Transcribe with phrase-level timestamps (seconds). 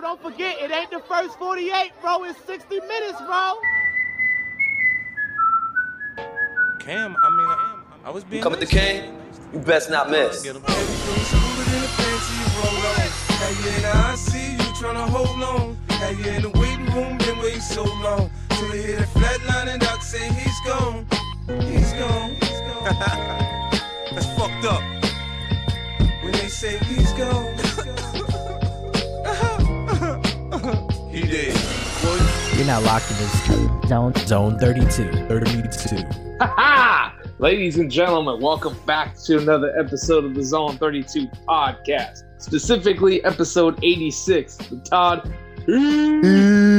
[0.00, 0.08] bro.
[0.08, 2.24] Don't forget, it ain't the first 48, bro.
[2.24, 3.54] It's 60 minutes, bro.
[6.80, 8.42] Cam, I mean, I, am, I was being.
[8.42, 9.16] Come with the king,
[9.52, 10.42] you best not miss.
[10.42, 10.62] Get him.
[13.38, 15.76] Had you in the hot seat, you tryna hold on.
[15.90, 18.30] Had you in the waiting room, been waiting so long.
[18.50, 21.06] Till they hit a flat line and Doc say he's gone.
[21.46, 22.30] He's gone.
[22.40, 22.84] He's gone.
[24.12, 24.82] That's fucked up.
[26.22, 27.67] when they say he's gone.
[31.18, 31.56] He did.
[32.56, 34.14] You're now locked in this zone.
[34.18, 35.26] Zone 32.
[35.26, 35.96] 32.
[36.40, 42.22] Ha Ladies and gentlemen, welcome back to another episode of the Zone 32 podcast.
[42.40, 45.28] Specifically, episode 86, the Todd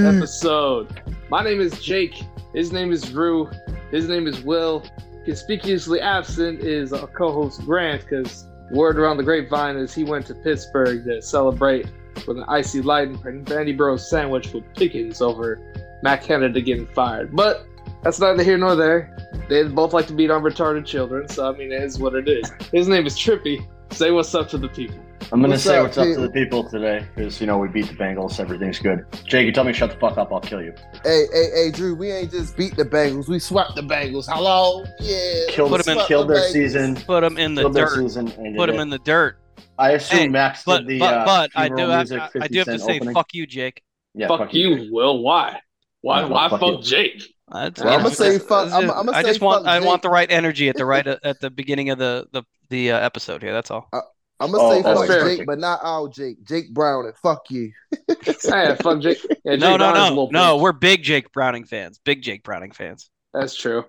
[0.07, 1.01] episode.
[1.29, 2.23] My name is Jake.
[2.53, 3.49] His name is Drew.
[3.91, 4.85] His name is Will.
[5.25, 10.33] Conspicuously absent is our co-host Grant, because word around the grapevine is he went to
[10.33, 11.87] Pittsburgh to celebrate
[12.27, 15.59] with an IC Light and Vandy Bros sandwich with Pickens over
[16.03, 17.35] Matt Canada getting fired.
[17.35, 17.65] But
[18.03, 19.15] that's neither here nor there.
[19.49, 22.27] They both like to beat on retarded children, so I mean, it is what it
[22.29, 22.51] is.
[22.71, 23.65] His name is Trippy.
[23.91, 24.97] Say what's up to the people.
[25.31, 27.67] I'm gonna What's say up, what's up to the people today, because you know we
[27.67, 28.39] beat the Bengals.
[28.39, 29.05] Everything's good.
[29.25, 30.73] Jake, you tell me shut the fuck up, I'll kill you.
[31.03, 33.27] Hey, hey, hey, Drew, we ain't just beat the Bengals.
[33.27, 34.25] We swept the Bengals.
[34.27, 34.85] Hello?
[34.99, 35.45] Yeah.
[35.49, 36.51] Killed, Put 'em in- Swept killed the their Bengals.
[36.53, 36.95] season.
[36.95, 37.95] Put them in the Killed their dirt.
[38.01, 38.55] season.
[38.57, 39.37] Put them in the dirt.
[39.79, 40.99] I assume Hey, Max But did the.
[40.99, 43.13] but uh, I do have music, I, I do have to say opening.
[43.13, 43.81] fuck you, Jake.
[44.13, 45.21] Yeah, fuck, you, Will.
[45.23, 45.61] Why?
[46.01, 46.23] Why?
[46.25, 46.81] Why fuck fuck.
[46.81, 47.23] Jake?
[47.51, 48.95] That's, Well, I'ma say fuck- I'ma- it.
[48.97, 51.49] I'ma I just want fuck I want the right energy at the right at the
[51.49, 53.53] beginning of the the the uh, episode here.
[53.53, 53.89] That's all.
[54.41, 55.25] I'm gonna Oh, say that's fuck fair.
[55.35, 56.43] Jake, but not all Jake.
[56.45, 57.71] Jake Brown and fuck you.
[58.07, 59.17] hey, fuck Jake.
[59.43, 60.57] Yeah, Jake no no Brown's no no.
[60.57, 61.99] We're big Jake Browning fans.
[62.05, 63.09] Big Jake Browning fans.
[63.33, 63.85] That's true.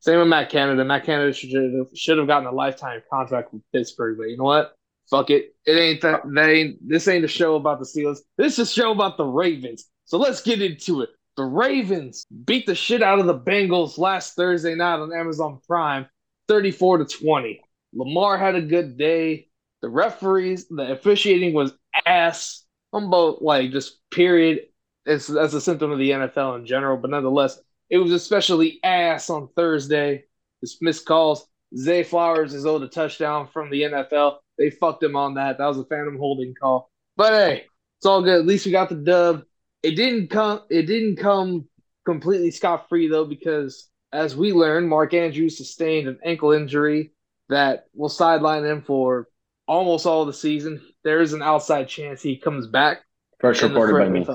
[0.00, 0.84] Same with Matt Canada.
[0.84, 4.44] Matt Canada should have should have gotten a lifetime contract with Pittsburgh, but you know
[4.44, 4.73] what?
[5.10, 5.54] Fuck it.
[5.66, 6.22] It ain't that.
[6.38, 6.88] Ain't.
[6.88, 8.18] This ain't a show about the Steelers.
[8.38, 9.86] This is a show about the Ravens.
[10.06, 11.10] So let's get into it.
[11.36, 16.06] The Ravens beat the shit out of the Bengals last Thursday night on Amazon Prime,
[16.48, 17.60] thirty-four to twenty.
[17.92, 19.48] Lamar had a good day.
[19.82, 21.72] The referees, the officiating was
[22.06, 24.60] ass on both, like just period.
[25.04, 27.60] It's that's a symptom of the NFL in general, but nonetheless,
[27.90, 30.24] it was especially ass on Thursday.
[30.62, 31.46] This missed calls.
[31.76, 34.36] Zay Flowers is owed a touchdown from the NFL.
[34.58, 35.58] They fucked him on that.
[35.58, 36.90] That was a phantom holding call.
[37.16, 37.64] But hey,
[37.98, 38.38] it's all good.
[38.40, 39.42] At least we got the dub.
[39.82, 40.60] It didn't come.
[40.70, 41.68] It didn't come
[42.04, 47.12] completely scot free though, because as we learned, Mark Andrews sustained an ankle injury
[47.48, 49.28] that will sideline him for
[49.66, 50.80] almost all the season.
[51.02, 53.02] There is an outside chance he comes back.
[53.40, 54.26] First reported by me.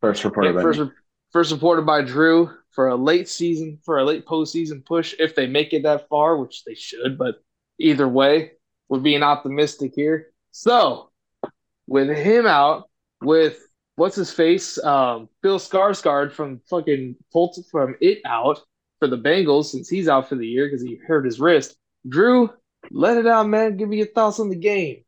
[0.00, 0.86] First reported yeah, by first, me.
[0.86, 0.92] re-
[1.32, 5.46] first supported by Drew for a late season, for a late postseason push, if they
[5.46, 7.42] make it that far, which they should, but
[7.78, 8.52] either way,
[8.88, 10.28] we're being optimistic here.
[10.50, 11.10] So,
[11.86, 12.88] with him out,
[13.22, 13.58] with
[13.96, 18.60] what's his face, um, Bill Skarsgård from fucking Pult from It out
[18.98, 21.76] for the Bengals since he's out for the year because he hurt his wrist.
[22.08, 22.50] Drew,
[22.90, 23.76] let it out, man.
[23.76, 25.04] Give me your thoughts on the game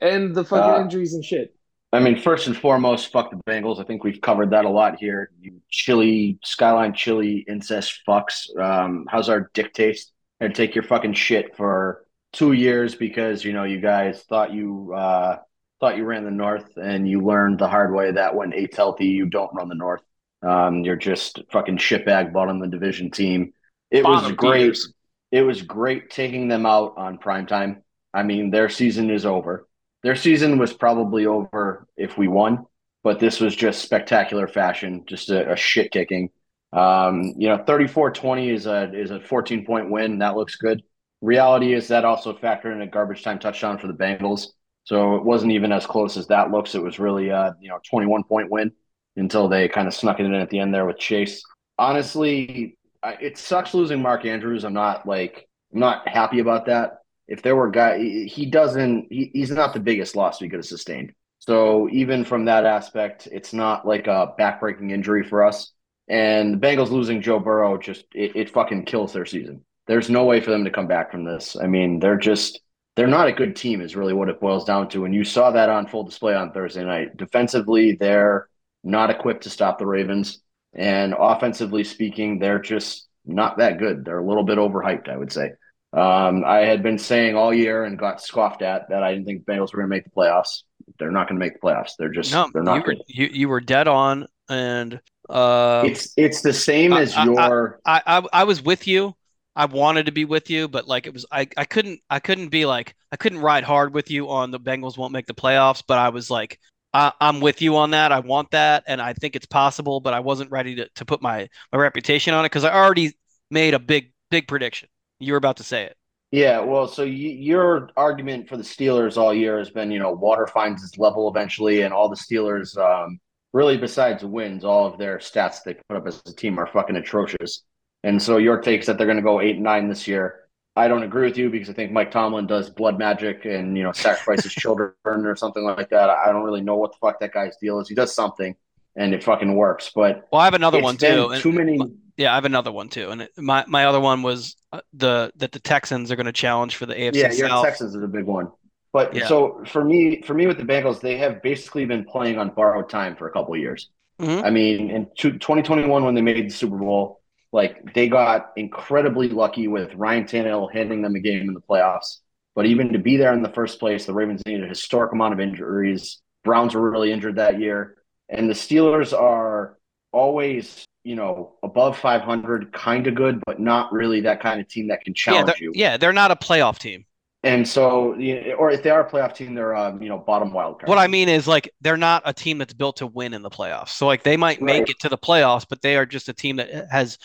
[0.00, 1.54] and the fucking Uh, injuries and shit.
[1.92, 3.80] I mean, first and foremost, fuck the Bengals.
[3.80, 5.30] I think we've covered that a lot here.
[5.40, 8.56] You chili, skyline chili, incest fucks.
[8.58, 10.12] Um, how's our dick taste?
[10.38, 14.94] And take your fucking shit for two years because you know you guys thought you
[14.94, 15.38] uh,
[15.80, 19.06] thought you ran the North, and you learned the hard way that when eight's healthy,
[19.06, 20.02] you don't run the North.
[20.42, 23.52] Um, you're just fucking shitbag bottom of the division team.
[23.90, 24.62] It was great.
[24.62, 24.92] feeders.
[25.32, 27.82] It was great taking them out on primetime.
[28.14, 29.68] I mean, their season is over.
[30.02, 32.66] Their season was probably over if we won,
[33.02, 36.30] but this was just spectacular fashion, just a, a shit kicking.
[36.72, 40.18] Um, you know, 34-20 is a is a 14 point win.
[40.18, 40.82] That looks good.
[41.20, 44.48] Reality is that also factored in a garbage time touchdown for the Bengals.
[44.84, 46.74] So it wasn't even as close as that looks.
[46.74, 48.72] It was really a you know 21 point win
[49.16, 51.42] until they kind of snuck it in at the end there with Chase.
[51.78, 54.64] Honestly, it sucks losing Mark Andrews.
[54.64, 56.99] I'm not like I'm not happy about that.
[57.30, 59.06] If there were guy, he doesn't.
[59.10, 61.12] He, he's not the biggest loss we could have sustained.
[61.38, 65.72] So even from that aspect, it's not like a backbreaking injury for us.
[66.08, 69.64] And the Bengals losing Joe Burrow just it, it fucking kills their season.
[69.86, 71.56] There's no way for them to come back from this.
[71.56, 72.60] I mean, they're just
[72.96, 75.04] they're not a good team is really what it boils down to.
[75.04, 77.16] And you saw that on full display on Thursday night.
[77.16, 78.48] Defensively, they're
[78.82, 80.42] not equipped to stop the Ravens.
[80.74, 84.04] And offensively speaking, they're just not that good.
[84.04, 85.52] They're a little bit overhyped, I would say.
[85.92, 89.44] Um, I had been saying all year and got scoffed at that I didn't think
[89.44, 90.62] the Bengals were going to make the playoffs.
[90.98, 91.92] They're not going to make the playoffs.
[91.98, 93.02] They're just No, they're you not were good.
[93.08, 97.80] you, you were dead on, and uh, It's it's the same I- as I- your
[97.84, 99.14] I, I I was with you.
[99.56, 102.48] I wanted to be with you, but like it was I, I couldn't I couldn't
[102.50, 105.82] be like I couldn't ride hard with you on the Bengals won't make the playoffs,
[105.86, 106.58] but I was like
[106.94, 108.12] I, I'm with you on that.
[108.12, 111.20] I want that, and I think it's possible, but I wasn't ready to, to put
[111.20, 113.12] my my reputation on it because I already
[113.50, 114.88] made a big big prediction.
[115.20, 115.96] You were about to say it.
[116.32, 120.12] Yeah, well, so y your argument for the Steelers all year has been, you know,
[120.12, 123.18] water finds its level eventually, and all the Steelers, um,
[123.52, 126.96] really, besides wins, all of their stats they put up as a team are fucking
[126.96, 127.64] atrocious.
[128.04, 130.40] And so your take is that they're going to go eight and nine this year.
[130.76, 133.82] I don't agree with you because I think Mike Tomlin does blood magic and you
[133.82, 136.10] know sacrifices children or something like that.
[136.10, 137.88] I don't really know what the fuck that guy's deal is.
[137.88, 138.54] He does something
[139.00, 139.90] and it fucking works.
[139.94, 141.34] But well, I have another one too.
[141.38, 141.78] Too many.
[142.16, 145.52] Yeah, I have another one too, and my my other one was uh, the that
[145.52, 147.64] the Texans are going to challenge for the AFC Yeah, your South.
[147.64, 148.48] Texans is a big one.
[148.92, 149.26] But Yeah.
[149.26, 152.90] so for me, for me with the Bengals, they have basically been playing on borrowed
[152.90, 153.88] time for a couple of years.
[154.20, 154.44] Mhm.
[154.44, 157.20] I mean, in 2021 when they made the Super Bowl,
[157.52, 162.18] like they got incredibly lucky with Ryan Tannehill handing them a game in the playoffs.
[162.54, 165.32] But even to be there in the first place, the Ravens needed a historic amount
[165.32, 166.20] of injuries.
[166.44, 167.96] Browns were really injured that year,
[168.30, 169.76] and the Steelers are
[170.12, 174.88] always, you know, above 500, kind of good, but not really that kind of team
[174.88, 175.72] that can challenge they're, you.
[175.74, 177.04] yeah, they're not a playoff team.
[177.42, 178.12] And so,
[178.58, 180.88] or if they are a playoff team, they're um, you know bottom wild card.
[180.90, 183.48] What I mean is like they're not a team that's built to win in the
[183.48, 183.88] playoffs.
[183.90, 184.90] So like they might make Right.
[184.90, 187.16] it to the playoffs, but they are just a team that has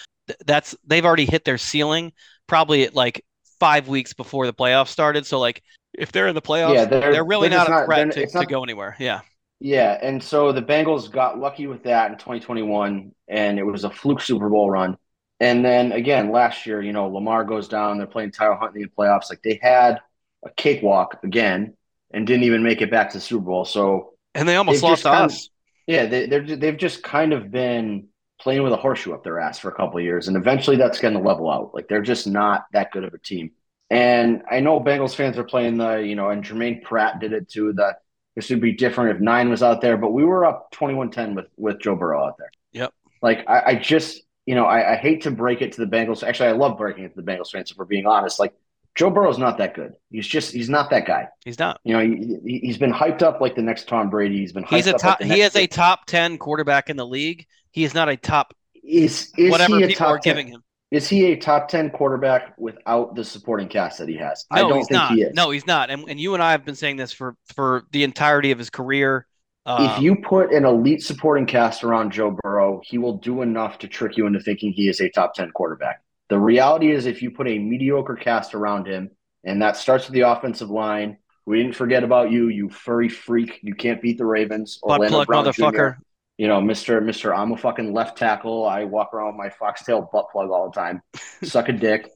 [0.46, 2.14] that's they've already hit their ceiling
[2.48, 3.26] probably at like
[3.60, 5.26] five weeks before the playoffs started.
[5.26, 5.62] So like
[5.94, 8.24] if they're in the playoffs, Yeah, they're, they're- really they're not a threat they're- to,
[8.24, 8.96] it's to go anywhere.
[9.00, 9.20] Yeah.
[9.60, 13.90] Yeah, and so the Bengals got lucky with that in 2021, and it was a
[13.90, 14.98] fluke Super Bowl run.
[15.40, 17.98] And then again last year, you know, Lamar goes down.
[17.98, 19.30] They're playing Tyler Huntley in the playoffs.
[19.30, 20.00] Like they had
[20.46, 21.76] a cakewalk again,
[22.12, 23.66] and didn't even make it back to the Super Bowl.
[23.66, 25.50] So And they almost lost just to kind us.
[25.88, 28.08] yeah, they, they're they've just kind of been
[28.40, 31.00] playing with a horseshoe up their ass for a couple of years, and eventually that's
[31.00, 31.74] going to level out.
[31.74, 33.52] Like they're just not that good of a team.
[33.90, 37.50] And I know Bengals fans are playing the, you know, and Jermaine Pratt did it
[37.50, 37.74] too.
[37.74, 37.96] The
[38.36, 41.46] this would be different if nine was out there, but we were up 21-10 with
[41.58, 42.52] with Joe Burrow out there.
[42.74, 42.94] Yep.
[43.22, 46.22] Like I, I just, you know, I, I hate to break it to the Bengals.
[46.28, 47.72] Actually, I love breaking it to the Bengals fans.
[47.72, 48.54] If we're being honest, like
[48.96, 49.94] Joe Burrow's not that good.
[50.12, 51.28] He's just he's not that guy.
[51.44, 51.80] He's not.
[51.84, 54.38] You know, he, he- he's been hyped up like the next Tom Brady.
[54.40, 55.20] He's been hyped He's a top.
[55.22, 57.46] Like he is a top ten quarterback in the league.
[57.72, 58.54] He is not a top.
[58.84, 60.64] is is whatever people are 10 giving him.
[60.92, 64.46] Is he a top ten quarterback without the supporting cast that he has?
[64.52, 65.12] I No, don't he's think not.
[65.14, 65.34] he is.
[65.34, 65.90] No, he's not.
[65.90, 68.70] And and you and I have been saying this for for the entirety of his
[68.70, 69.26] career.
[69.68, 73.80] Um, if you put an elite supporting cast around Joe Burrow, he will do enough
[73.80, 76.04] to trick you into thinking he is a top 10 quarterback.
[76.30, 79.10] The reality is, if you put a mediocre cast around him,
[79.44, 81.18] and that starts with the offensive line,
[81.48, 83.60] we didn't forget about you, you furry freak.
[83.64, 84.80] You can't beat the Ravens.
[84.84, 85.96] butt plug motherfucker.
[85.96, 86.02] Jr.
[86.38, 88.66] You know, Mister Mister, I'm a fucking left tackle.
[88.66, 91.02] I walk around with my foxtail butt plug all the time.
[91.44, 92.10] Suck a dick.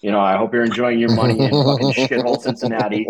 [0.00, 3.06] You know, I hope you're enjoying your money in fucking shithole Cincinnati,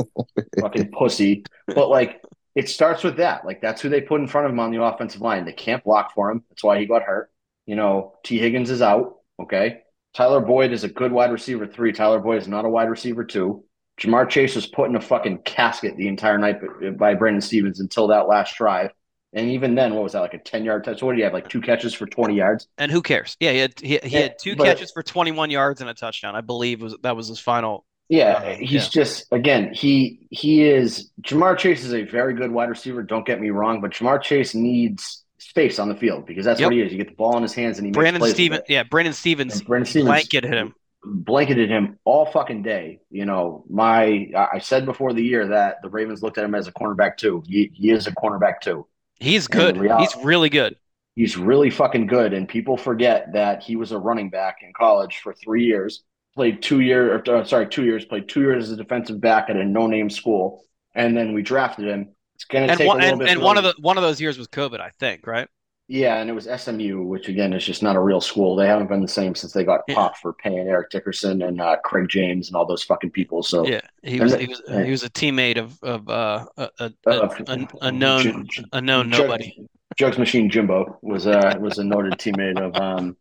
[0.60, 1.44] fucking pussy.
[1.68, 2.20] But like,
[2.56, 3.44] it starts with that.
[3.44, 5.44] Like, that's who they put in front of him on the offensive line.
[5.44, 6.42] They can't block for him.
[6.50, 7.30] That's why he got hurt.
[7.66, 9.16] You know, Tee Higgins is out.
[9.40, 9.82] Okay.
[10.14, 11.92] Tyler Boyd is a good wide receiver three.
[11.92, 13.62] Tyler Boyd is not a wide receiver two.
[14.00, 17.78] Ja'Marr Chase was put in a fucking casket the entire night by- by Brandon Stephens
[17.80, 18.90] until that last drive.
[19.32, 21.02] And even then, what was that like a ten yard touch?
[21.02, 21.32] What did he have?
[21.32, 22.68] Like two catches for twenty yards.
[22.78, 23.36] And who cares?
[23.40, 25.94] Yeah, he had he, he Yeah, had two but- catches for 21 yards and a
[25.94, 26.34] touchdown.
[26.34, 27.84] I believe was that was his final.
[28.08, 28.88] Yeah, Uh, he's yeah.
[29.02, 33.02] just again he he is Ja'Marr Chase is a very good wide receiver.
[33.02, 36.68] Don't get me wrong, but Ja'Marr Chase needs space on the field because that's Yep.
[36.68, 36.92] what he is.
[36.92, 38.64] You get the ball in his hands and he makes Brandon with it.
[38.68, 40.74] yeah, Brandon Stephens, And Brandon Stephens blanketed him.
[41.04, 43.00] blanketed him all fucking day.
[43.10, 46.54] You know, my I I said before the year that the Ravens looked at him
[46.54, 47.42] as a cornerback too.
[47.46, 48.86] He he is a cornerback too.
[49.18, 49.76] He's good.
[49.76, 50.76] real- He's really good.
[51.14, 55.18] He's really fucking good, and people forget that he was a running back in college
[55.22, 56.02] for three years.
[56.34, 58.04] Played two year, or, uh, sorry, two years.
[58.04, 60.62] Played two years as a defensive back at a no name school,
[60.94, 62.10] and then we drafted him.
[62.34, 63.28] It's gonna And take one a little and, bit.
[63.30, 65.48] and one of the one of those years was COVID, I think, right?
[65.88, 68.56] Yeah, and it was SMU, which again is just not a real school.
[68.56, 69.94] They haven't been the same since they got Yeah.
[69.94, 73.42] popped for paying Eric Dickerson and uh, Craig James and all those fucking people.
[73.44, 74.82] So Yeah, he was he was yeah.
[74.84, 78.64] he was a teammate of of uh, a, a, Uh, a, a known Ju- Ju-
[78.72, 79.68] a known nobody.
[79.96, 83.16] Jugs Machine Jimbo was a was a noted teammate of um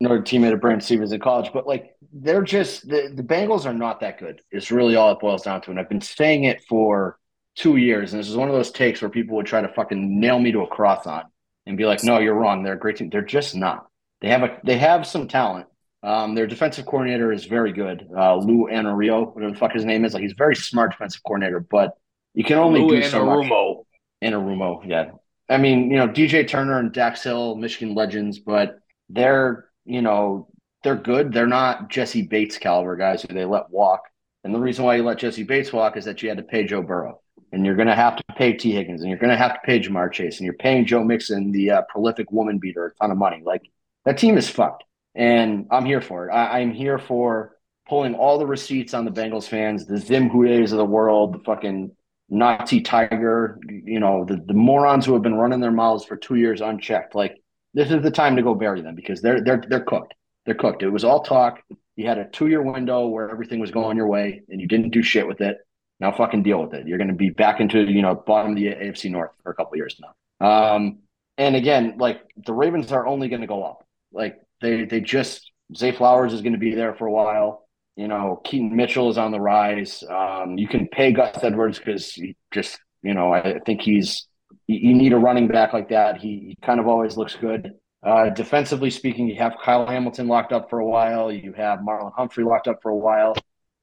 [0.00, 1.50] noted teammate of Brandon Stephens in college.
[1.52, 4.42] But like they're just the, the Bengals are not that good.
[4.50, 5.70] It's really all it boils down to.
[5.70, 7.20] And I've been saying it for
[7.54, 8.12] two years.
[8.12, 10.50] And this is one of those takes where people would try to fucking nail me
[10.52, 11.22] to a cross on
[11.68, 12.62] and be like, no, you're wrong.
[12.62, 13.10] They're a great team.
[13.10, 13.86] They're just not.
[14.20, 15.66] They have a they have some talent.
[16.02, 18.08] Um, their defensive coordinator is very good.
[18.16, 21.22] Uh, Lou Anario, whatever the fuck his name is, like he's a very smart defensive
[21.22, 21.92] coordinator, but
[22.34, 23.46] you can only Lou do so much.
[23.46, 23.84] Anarumo.
[24.24, 25.10] Anarumo, yeah.
[25.48, 30.48] I mean, you know, DJ Turner and Dax Hill, Michigan legends, but they're, you know,
[30.84, 31.32] they're good.
[31.32, 34.02] They're not Jessie Bates caliber guys who they let walk.
[34.44, 36.64] And the reason why you let Jessie Bates walk is that you had to pay
[36.64, 37.20] Joe Burrow.
[37.52, 39.60] And you're going to have to pay Tee Higgins, and you're going to have to
[39.64, 43.10] pay Ja'Marr Chase, and you're paying Joe Mixon, the uh, prolific woman beater, a ton
[43.10, 43.42] of money.
[43.44, 43.62] Like
[44.04, 46.32] that team is fucked, and I'm here for it.
[46.32, 47.56] I, I'm here for
[47.88, 51.38] pulling all the receipts on the Bengals fans, the Zim Hudes of the world, the
[51.38, 51.92] fucking
[52.28, 56.34] Nazi tiger, you know, the, the morons who have been running their mouths for two
[56.34, 57.14] years unchecked.
[57.14, 57.40] Like
[57.74, 60.14] this is the time to go bury them because they're they're they're cooked.
[60.44, 60.82] They're cooked.
[60.82, 61.62] It was all talk.
[61.96, 64.90] You had a two year window where everything was going your way and you didn't
[64.90, 65.58] do shit with it.
[66.00, 66.86] Now fucking deal with it.
[66.86, 69.54] You're going to be back into you know bottom of the AFC North for a
[69.54, 70.74] couple years now.
[70.74, 70.98] Um,
[71.36, 73.86] and again, like the Ravens are only going to go up.
[74.12, 77.66] Like they they just Zay Flowers is going to be there for a while.
[77.96, 80.04] You know, Keaton Mitchell is on the rise.
[80.08, 84.28] Um, you can pay Gus Edwards because he just you know I think he's
[84.66, 86.18] you need a running back like that.
[86.18, 87.72] He, he kind of always looks good.
[88.02, 91.32] Uh, defensively speaking, you have Kyle Hamilton locked up for a while.
[91.32, 93.34] You have Marlon Humphrey locked up for a while.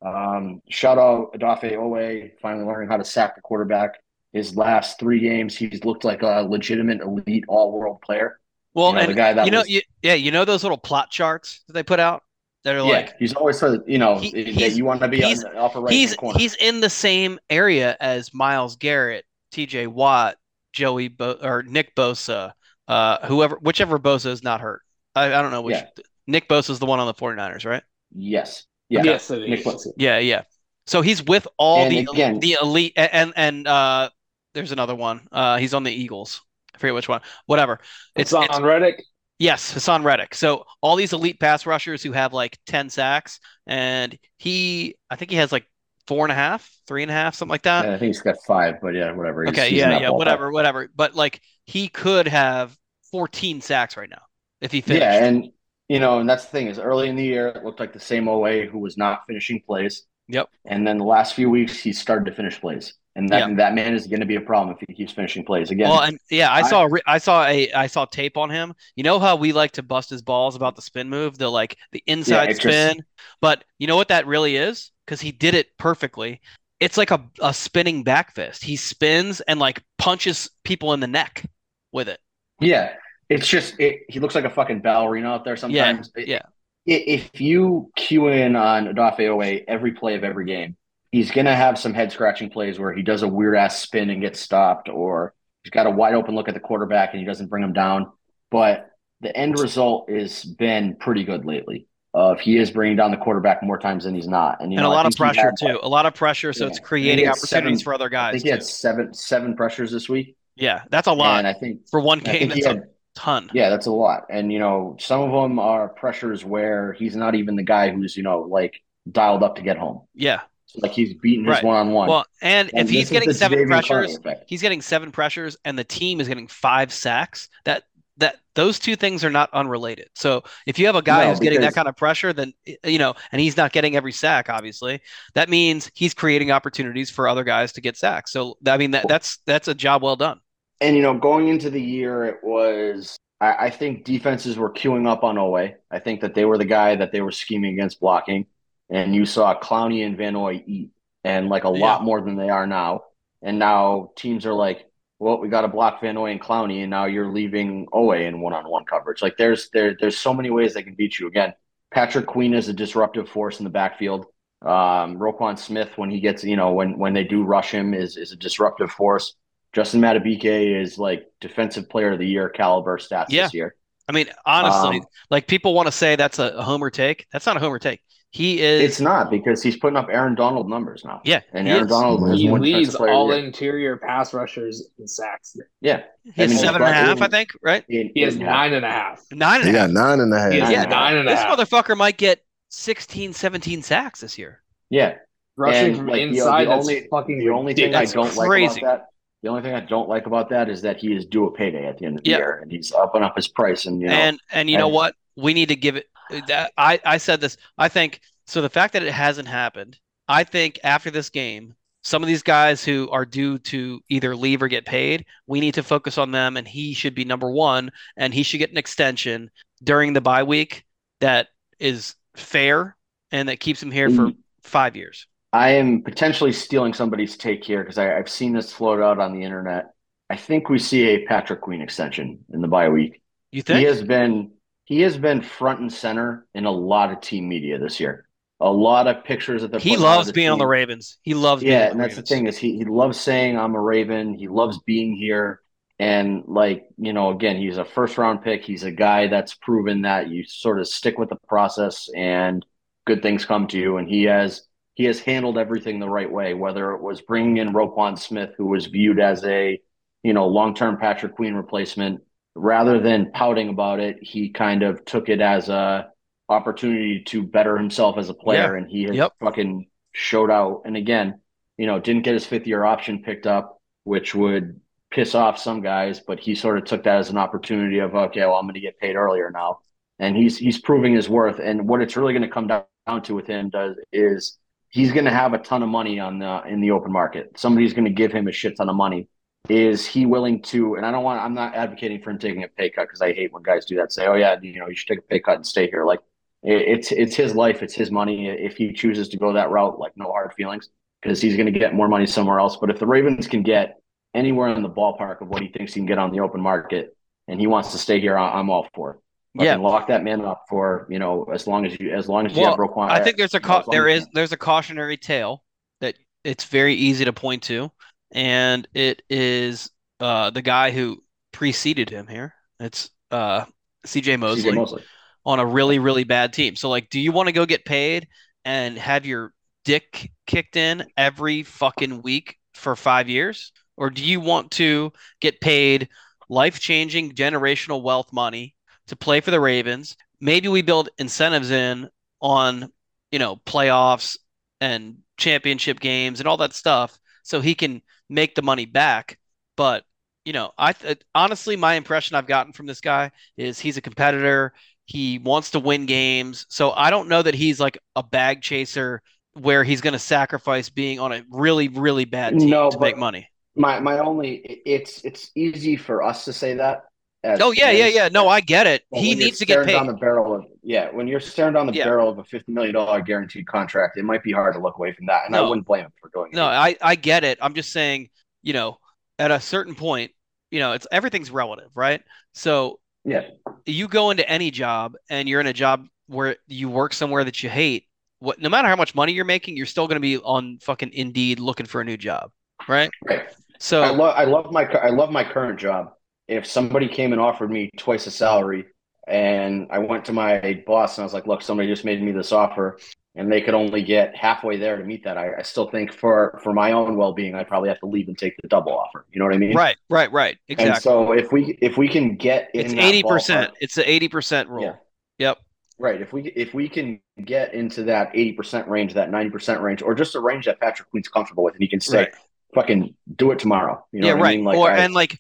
[0.05, 3.95] Um, shout out Odafe Oweh, finally learning how to sack the quarterback.
[4.33, 8.39] His last three games, he's looked like a legitimate elite all world player.
[8.74, 10.63] Well, You know, and the guy that you know, was- you, yeah, you know those
[10.63, 12.24] little plot charts that they put out
[12.65, 15.24] that are yeah, like he's always said, you know, He- that you want to be
[15.24, 16.38] on the upper right he's corner.
[16.38, 19.88] he's in the same area as Myles Garrett, T.J.
[19.88, 20.35] Watt,
[20.74, 22.51] Joey Bo- or Nick Bosa,
[22.89, 24.81] uh, whoever, whichever Bosa is not hurt.
[25.15, 25.77] I, I don't know which.
[25.77, 25.88] Yeah.
[26.27, 27.83] Nick Bosa is the one on the 49ers, right?
[28.13, 28.65] yes.
[28.89, 29.04] Yeah.
[29.04, 29.65] Yes, it Nick is.
[29.65, 29.88] Bosa.
[29.98, 30.44] Yeah, yeah.
[30.88, 34.10] So he's with all And the again- the elite and and, and uh,
[34.54, 35.27] there's another one.
[35.32, 36.42] Uh, he's on the Eagles.
[36.74, 37.22] I forget which one.
[37.46, 37.80] Whatever.
[38.15, 39.04] It's, It's on Reddick.
[39.39, 40.34] Yes, Haason Reddick.
[40.36, 45.32] So all these elite pass rushers who have like 10 sacks, and he, I think
[45.32, 45.65] he has like
[46.08, 47.86] four and a half, three and a half, something like that.
[47.86, 49.44] I think he's got five, but yeah, whatever.
[49.44, 50.18] He's- Okay, he's yeah, yeah, ballpark.
[50.18, 50.89] whatever, whatever.
[50.96, 52.77] But like he could have
[53.12, 54.22] 14 sacks right now
[54.62, 55.01] if he finished.
[55.01, 55.51] Yeah, and
[55.89, 58.00] you know, and that's the thing is early in the year it looked like the
[58.00, 60.04] same Oweh who was not finishing plays.
[60.27, 60.50] Yep.
[60.65, 62.94] And then the last few weeks he started to finish plays.
[63.18, 65.72] And that that man is going to be a problem if he keeps finishing plays
[65.72, 65.89] again.
[65.89, 68.74] Well, and yeah, I I- saw I saw a I saw tape on him.
[68.98, 71.77] You know how we like to bust his balls about the spin move, the like
[71.94, 72.98] the inside just- spin.
[73.39, 74.92] But you know what that really is?
[75.06, 76.42] Because he did it perfectly.
[76.82, 78.62] It's like a, a spinning back fist.
[78.65, 81.46] He spins and like punches people in the neck
[81.94, 82.20] with it.
[82.60, 82.96] yeah,
[83.29, 86.12] it's just it, he looks like a fucking ballerina out there sometimes.
[86.15, 86.41] It- yeah.
[86.88, 90.75] i- If you cue in on Odafe Oweh every play of every game,
[91.12, 94.10] he's going to have some head scratching plays where he does a weird ass spin
[94.10, 97.25] and gets stopped, or he's got a wide open look at the quarterback and he
[97.25, 98.12] doesn't bring him down.
[98.51, 98.89] But
[99.22, 101.88] the end result has been pretty good lately.
[102.13, 104.86] Of he is bringing down the quarterback more times than he's not, and you and
[104.86, 105.79] know a I lot of pressure had, too.
[105.84, 106.70] A lot of pressure, so Yeah.
[106.70, 110.08] it's creating opportunities seven- for other I guys think he had seven seven pressures this
[110.08, 112.48] week, Yeah, that's a lot and I think for one I game.
[112.50, 112.84] That's had a
[113.15, 113.50] ton.
[113.53, 114.25] Yeah, that's a lot.
[114.29, 118.15] And you know, some of them are pressures where he's not even the guy who's,
[118.15, 120.01] you know, like dialed up to get home.
[120.13, 120.41] Yeah.
[120.67, 122.10] So, like he's beating his one on one.
[122.10, 124.17] Well, and if he's getting seven pressures,
[124.48, 127.50] he's getting seven pressures, and the team is getting five sacks.
[127.65, 127.84] That
[128.17, 130.10] that those two things are not unrelated.
[130.15, 132.53] So if you have a guy No, who's getting that kind of pressure, then
[132.84, 135.01] you know, and he's not getting every sack, obviously,
[135.34, 138.31] that means he's creating opportunities for other guys to get sacks.
[138.31, 140.39] So I mean, that, that's that's a job well done.
[140.82, 145.08] And you know, going into the year, it was I, I think defenses were queuing
[145.08, 145.75] up on Oweh.
[145.89, 148.48] I think that they were the guy that they were scheming against blocking,
[148.89, 150.91] and you saw Clowney and Van Noy eat,
[151.24, 153.03] and like a lot more than they are now.
[153.41, 154.89] And now teams are like,
[155.20, 158.41] well, we got to block Van Noy and Clowney, and now you're leaving Oweh in
[158.41, 159.22] one-on-one coverage.
[159.22, 161.27] Like there's there there's so many ways they can beat you.
[161.27, 161.53] Again,
[161.91, 164.25] Patrick Queen is a disruptive force in the backfield.
[164.62, 168.17] Um, Roquan Smith, when he gets, you know, when when they do rush him, is
[168.17, 169.36] is a disruptive force.
[169.75, 173.44] Justin Madubuike is like defensive player of the year caliber stats Yeah.
[173.44, 173.75] this year.
[174.08, 177.27] I mean, honestly, Um, like people want to say that's a, a homer take.
[177.34, 178.01] That's not a homer take.
[178.32, 178.82] He is.
[178.82, 181.22] It's not because he's putting up Aaron Donald numbers now.
[181.24, 181.89] Yeah, and he Aaron is.
[181.89, 183.46] Donald is He one leads defensive player of all year.
[183.46, 185.55] interior pass rushers in sacks.
[185.82, 187.84] Yeah, He has I mean, seven and a half, I think, right?
[187.89, 189.24] in- He has in- nine and a half.
[189.32, 189.89] Nine and He a half.
[189.89, 190.51] nine and a half.
[190.51, 191.58] He Yeah, nine and this half.
[191.58, 194.62] motherfucker might get 16, 17 sacks this year.
[194.89, 195.15] Yeah,
[195.58, 198.36] Rushing And, from like, the- inside, the that's only- fucking the only thing I don't
[198.36, 199.05] like about that,
[199.46, 201.86] the only thing I don't like about that is that he is due a payday
[201.86, 202.38] at the end of the Yeah.
[202.38, 203.86] year, and he's upping up his price.
[203.86, 205.14] And you know, and and you know what?
[205.36, 206.08] We need to give it
[206.48, 207.56] that I I said this.
[207.78, 212.24] I think so the fact that it hasn't happened, I think after this game, some
[212.24, 215.84] of these guys who are due to either leave or get paid, we need to
[215.84, 219.52] focus on them and he should be number 1 and he should get an extension
[219.84, 220.86] during the bye week
[221.22, 222.98] that is fair
[223.32, 224.38] and that keeps him here for Mm.
[224.64, 225.28] 5 years.
[225.55, 229.43] I am potentially stealing somebody's take here because I've seen this float out on the
[229.43, 229.93] internet.
[230.29, 233.21] I think we see a Patrick Queen extension in the bye week.
[233.51, 233.79] You think?
[233.79, 234.51] He has been
[234.85, 238.27] he has been front and center in a lot of team media this year.
[238.59, 240.67] a lot of pictures that they're He putting out of loves being on the.
[240.67, 241.17] Ravens.
[241.24, 242.17] He loves Yeah, and the that's Ravens.
[242.17, 244.33] the thing is he he loves saying I'm a Raven.
[244.35, 245.62] He loves being here,
[246.00, 248.63] and like you know, again, he's a first round pick.
[248.63, 252.65] He's a guy that's proven that you sort of stick with the process and
[253.05, 253.97] good things come to you.
[253.97, 254.63] And he has
[254.96, 256.54] he has handled everything the right way.
[256.54, 259.80] Whether it was bringing in Roquan Smith, who was viewed as a
[260.24, 262.22] you know long term Patrick Queen replacement,
[262.56, 266.10] rather than pouting about it, he kind of took it as a
[266.50, 268.75] opportunity to better himself as a player, Yeah.
[268.75, 269.34] and he has Yep.
[269.40, 270.84] fucking showed out.
[270.86, 271.42] And again,
[271.78, 274.80] you know, didn't get his fifth year option picked up, which would
[275.12, 278.42] piss off some guys, but he sort of took that as an opportunity of okay,
[278.42, 279.80] well, I'm going to get paid earlier now,
[280.20, 281.60] and he's he's proving his worth.
[281.60, 284.58] And what it's really going to come down to with him does is
[284.96, 287.60] he's going to have a ton of money on the in the open market.
[287.60, 289.28] Somebody's going to give him a shit ton of money.
[289.68, 290.96] Is he willing to?
[290.96, 291.42] And I don't want.
[291.42, 293.98] I'm not advocating for him taking a pay cut because I hate when guys do
[293.98, 294.14] that.
[294.14, 296.06] Say, oh yeah, you know, you should take a pay cut and stay here.
[296.06, 296.22] Like
[296.64, 298.48] it, it's it's his life, it's his money.
[298.48, 300.90] If he chooses to go that route, like no hard feelings
[301.22, 302.78] because he's going to get more money somewhere else.
[302.78, 304.00] But if the Ravens can get
[304.34, 307.18] anywhere in the ballpark of what he thinks he can get on the open market,
[307.48, 309.18] and he wants to stay here, I'm all for it.
[309.63, 309.77] Yeah.
[309.77, 312.62] Lock that man up for you know as long as you as long as you
[312.62, 313.09] Well, have Roquan.
[313.09, 315.63] I think there's a ca- there is there's a cautionary tale
[316.01, 317.91] that it's very easy to point to,
[318.33, 322.53] and it is uh the guy who preceded him here.
[322.79, 323.65] It's uh
[324.05, 325.03] CJ Mosley, CJ Mosley.
[325.45, 326.75] on a really really bad team.
[326.75, 328.27] So like, do you want to go get paid
[328.65, 329.53] and have your
[329.85, 335.62] dick kicked in every fucking week for five years, or do you want to get
[335.62, 336.09] paid
[336.50, 338.75] life changing generational wealth money
[339.07, 340.15] to play for the Ravens?
[340.39, 342.09] Maybe we build incentives in
[342.41, 342.91] on
[343.31, 344.38] you know playoffs
[344.81, 349.38] and championship games and all that stuff so he can make the money back
[349.75, 350.03] but
[350.43, 354.01] you know i th- honestly my impression i've gotten from this guy is he's a
[354.01, 354.74] competitor
[355.05, 359.21] he wants to win games so i don't know that he's like a bag chaser
[359.53, 363.17] where he's going to sacrifice being on a really really bad team No, to make
[363.17, 367.05] money My my only it's it's easy for us to say that.
[367.46, 370.08] As oh yeah yeah yeah no i get it he needs to get paid down
[370.08, 371.10] the barrel of yeah.
[371.12, 372.05] When you're staring down the Yeah.
[372.05, 375.14] barrel of a fifty million dollar guaranteed contract, it might be hard to look away
[375.14, 376.55] from that, and I wouldn't blame him for doing it.
[376.55, 377.58] No, I I get it.
[377.60, 378.29] I'm just saying,
[378.62, 378.98] you know,
[379.40, 380.31] at a certain point,
[380.70, 382.22] you know, it's everything's relative, right?
[382.53, 383.42] So Yeah,
[383.86, 387.64] you go into any job and you're in a job where you work somewhere that
[387.64, 388.05] you hate,
[388.40, 391.14] what no matter how much money you're making, you're still going to be on fucking
[391.14, 392.51] Indeed looking for a new job,
[392.88, 393.10] right?
[393.27, 393.44] right.
[393.79, 396.14] So I love I love my I love my current job.
[396.48, 398.86] If somebody came and offered me twice the salary,
[399.27, 402.31] and I went to my boss and I was like, "Look, somebody just made me
[402.31, 403.00] this offer,"
[403.34, 406.60] and they could only get halfway there to meet that, I, I still think for
[406.64, 409.25] for my own well being, I'd probably have to leave and take the double offer.
[409.31, 409.75] You know what I mean?
[409.75, 411.01] right, right, right, And exactly.
[411.01, 413.72] so if we if we can get It's eighty percent.
[413.72, 414.84] ballpark- It's the eighty percent rule.
[414.84, 414.96] Yeah.
[415.40, 415.58] Yep.
[415.98, 416.22] Right.
[416.22, 420.01] If we if we can get into that eighty percent range, that ninety percent range,
[420.03, 422.34] or just a range that Patrick Queen's comfortable with, and he can say, Right.
[422.75, 424.53] "Fucking do it tomorrow." You know yeah, what right.
[424.53, 424.66] I mean?
[424.66, 425.40] Like, or I- and like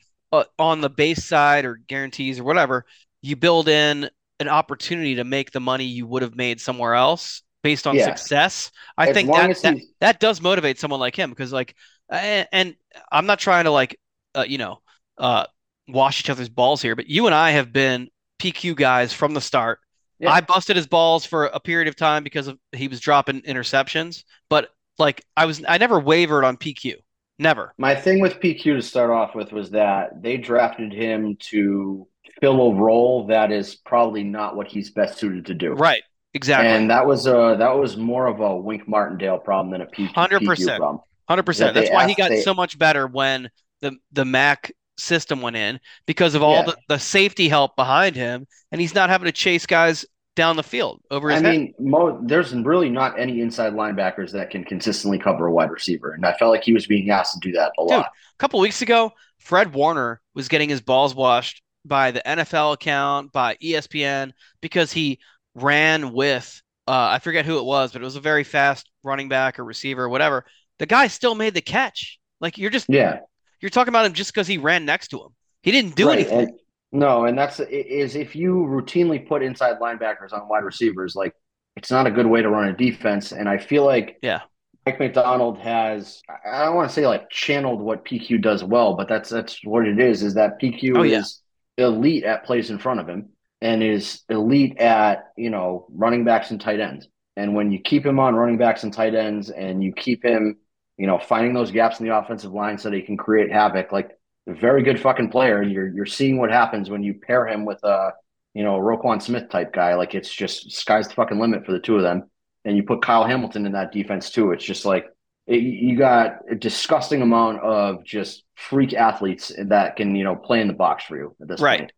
[0.59, 2.85] on the base side or guarantees or whatever,
[3.21, 7.41] you build in an opportunity to make the money you would have made somewhere else
[7.63, 7.99] based on Yeah.
[7.99, 8.71] success.
[8.97, 11.75] I As think that, that that does motivate someone like him because like
[12.09, 12.75] and, and
[13.11, 13.99] I'm not trying to like
[14.35, 14.81] uh, you know
[15.17, 15.45] uh
[15.87, 19.41] wash each other's balls here, but you and I have been PQ guys from the
[19.41, 19.79] start.
[20.19, 20.33] Yeah.
[20.33, 24.23] I busted his balls for a period of time because of he was dropping interceptions,
[24.49, 26.95] but like I was I never wavered on PQ.
[27.37, 27.73] Never.
[27.77, 32.07] My thing with PQ to start off with was that they drafted him to
[32.39, 35.73] fill a role that is probably not what he's best suited to do.
[35.73, 36.01] Right.
[36.33, 36.67] Exactly.
[36.69, 40.13] And that was a that was more of a Wink Martindale problem than a PQ,
[40.13, 40.79] Hundred PQ percent.
[40.79, 41.01] problem.
[41.29, 41.73] Hundred percent.
[41.73, 43.49] That's why he got they- so much better when
[43.81, 46.63] the the Mac system went in because of all Yeah.
[46.63, 50.63] the, the safety help behind him, and he's not having to chase guys down the
[50.63, 51.57] field over his I head.
[51.57, 56.11] mean, Mo, there's really not any inside linebackers that can consistently cover a wide receiver,
[56.11, 58.07] and I felt like he was being asked to do that a Dude, lot.
[58.07, 63.31] a couple weeks ago, Fred Warner was getting his balls washed by the NFL account,
[63.31, 65.19] by ESPN, because he
[65.55, 69.27] ran with uh, I forget who it was, but it was a very fast running
[69.27, 70.45] back or receiver or whatever.
[70.77, 72.19] The guy still made the catch.
[72.41, 73.19] Like you're just Yeah,
[73.59, 75.29] you're talking about him just because he ran next to him.
[75.63, 76.19] He didn't do right.
[76.19, 76.39] anything.
[76.39, 76.59] And,
[76.95, 81.33] no, and that's is if you routinely put inside linebackers on wide receivers, like
[81.75, 83.31] it's not a good way to run a defense.
[83.31, 84.41] And I feel like Yeah.
[84.85, 89.07] Mike Macdonald has I don't want to say like channeled what PQ does well, but
[89.07, 90.23] that's that's what it is.
[90.23, 91.19] Is that PQ Oh, yeah.
[91.19, 91.41] is
[91.77, 93.29] elite at plays in front of him
[93.61, 97.07] and is elite at you know running backs and tight ends.
[97.37, 100.57] And when you keep him on running backs and tight ends, and you keep him,
[100.97, 103.91] you know, finding those gaps in the offensive line so that he can create havoc,
[103.91, 104.11] like
[104.53, 105.61] very good fucking player.
[105.61, 108.11] And you're you're seeing what happens when you pair him with a
[108.53, 109.95] you know Roquan Smith type guy.
[109.95, 112.29] Like it's just sky's the fucking limit for the two of them.
[112.63, 114.51] and you put Kyle Hamilton in that defense too.
[114.51, 115.05] It's just like
[115.47, 120.61] it, you got a disgusting amount of just freak athletes that can you know play
[120.61, 121.79] in the box for you at this Right.
[121.79, 121.91] point.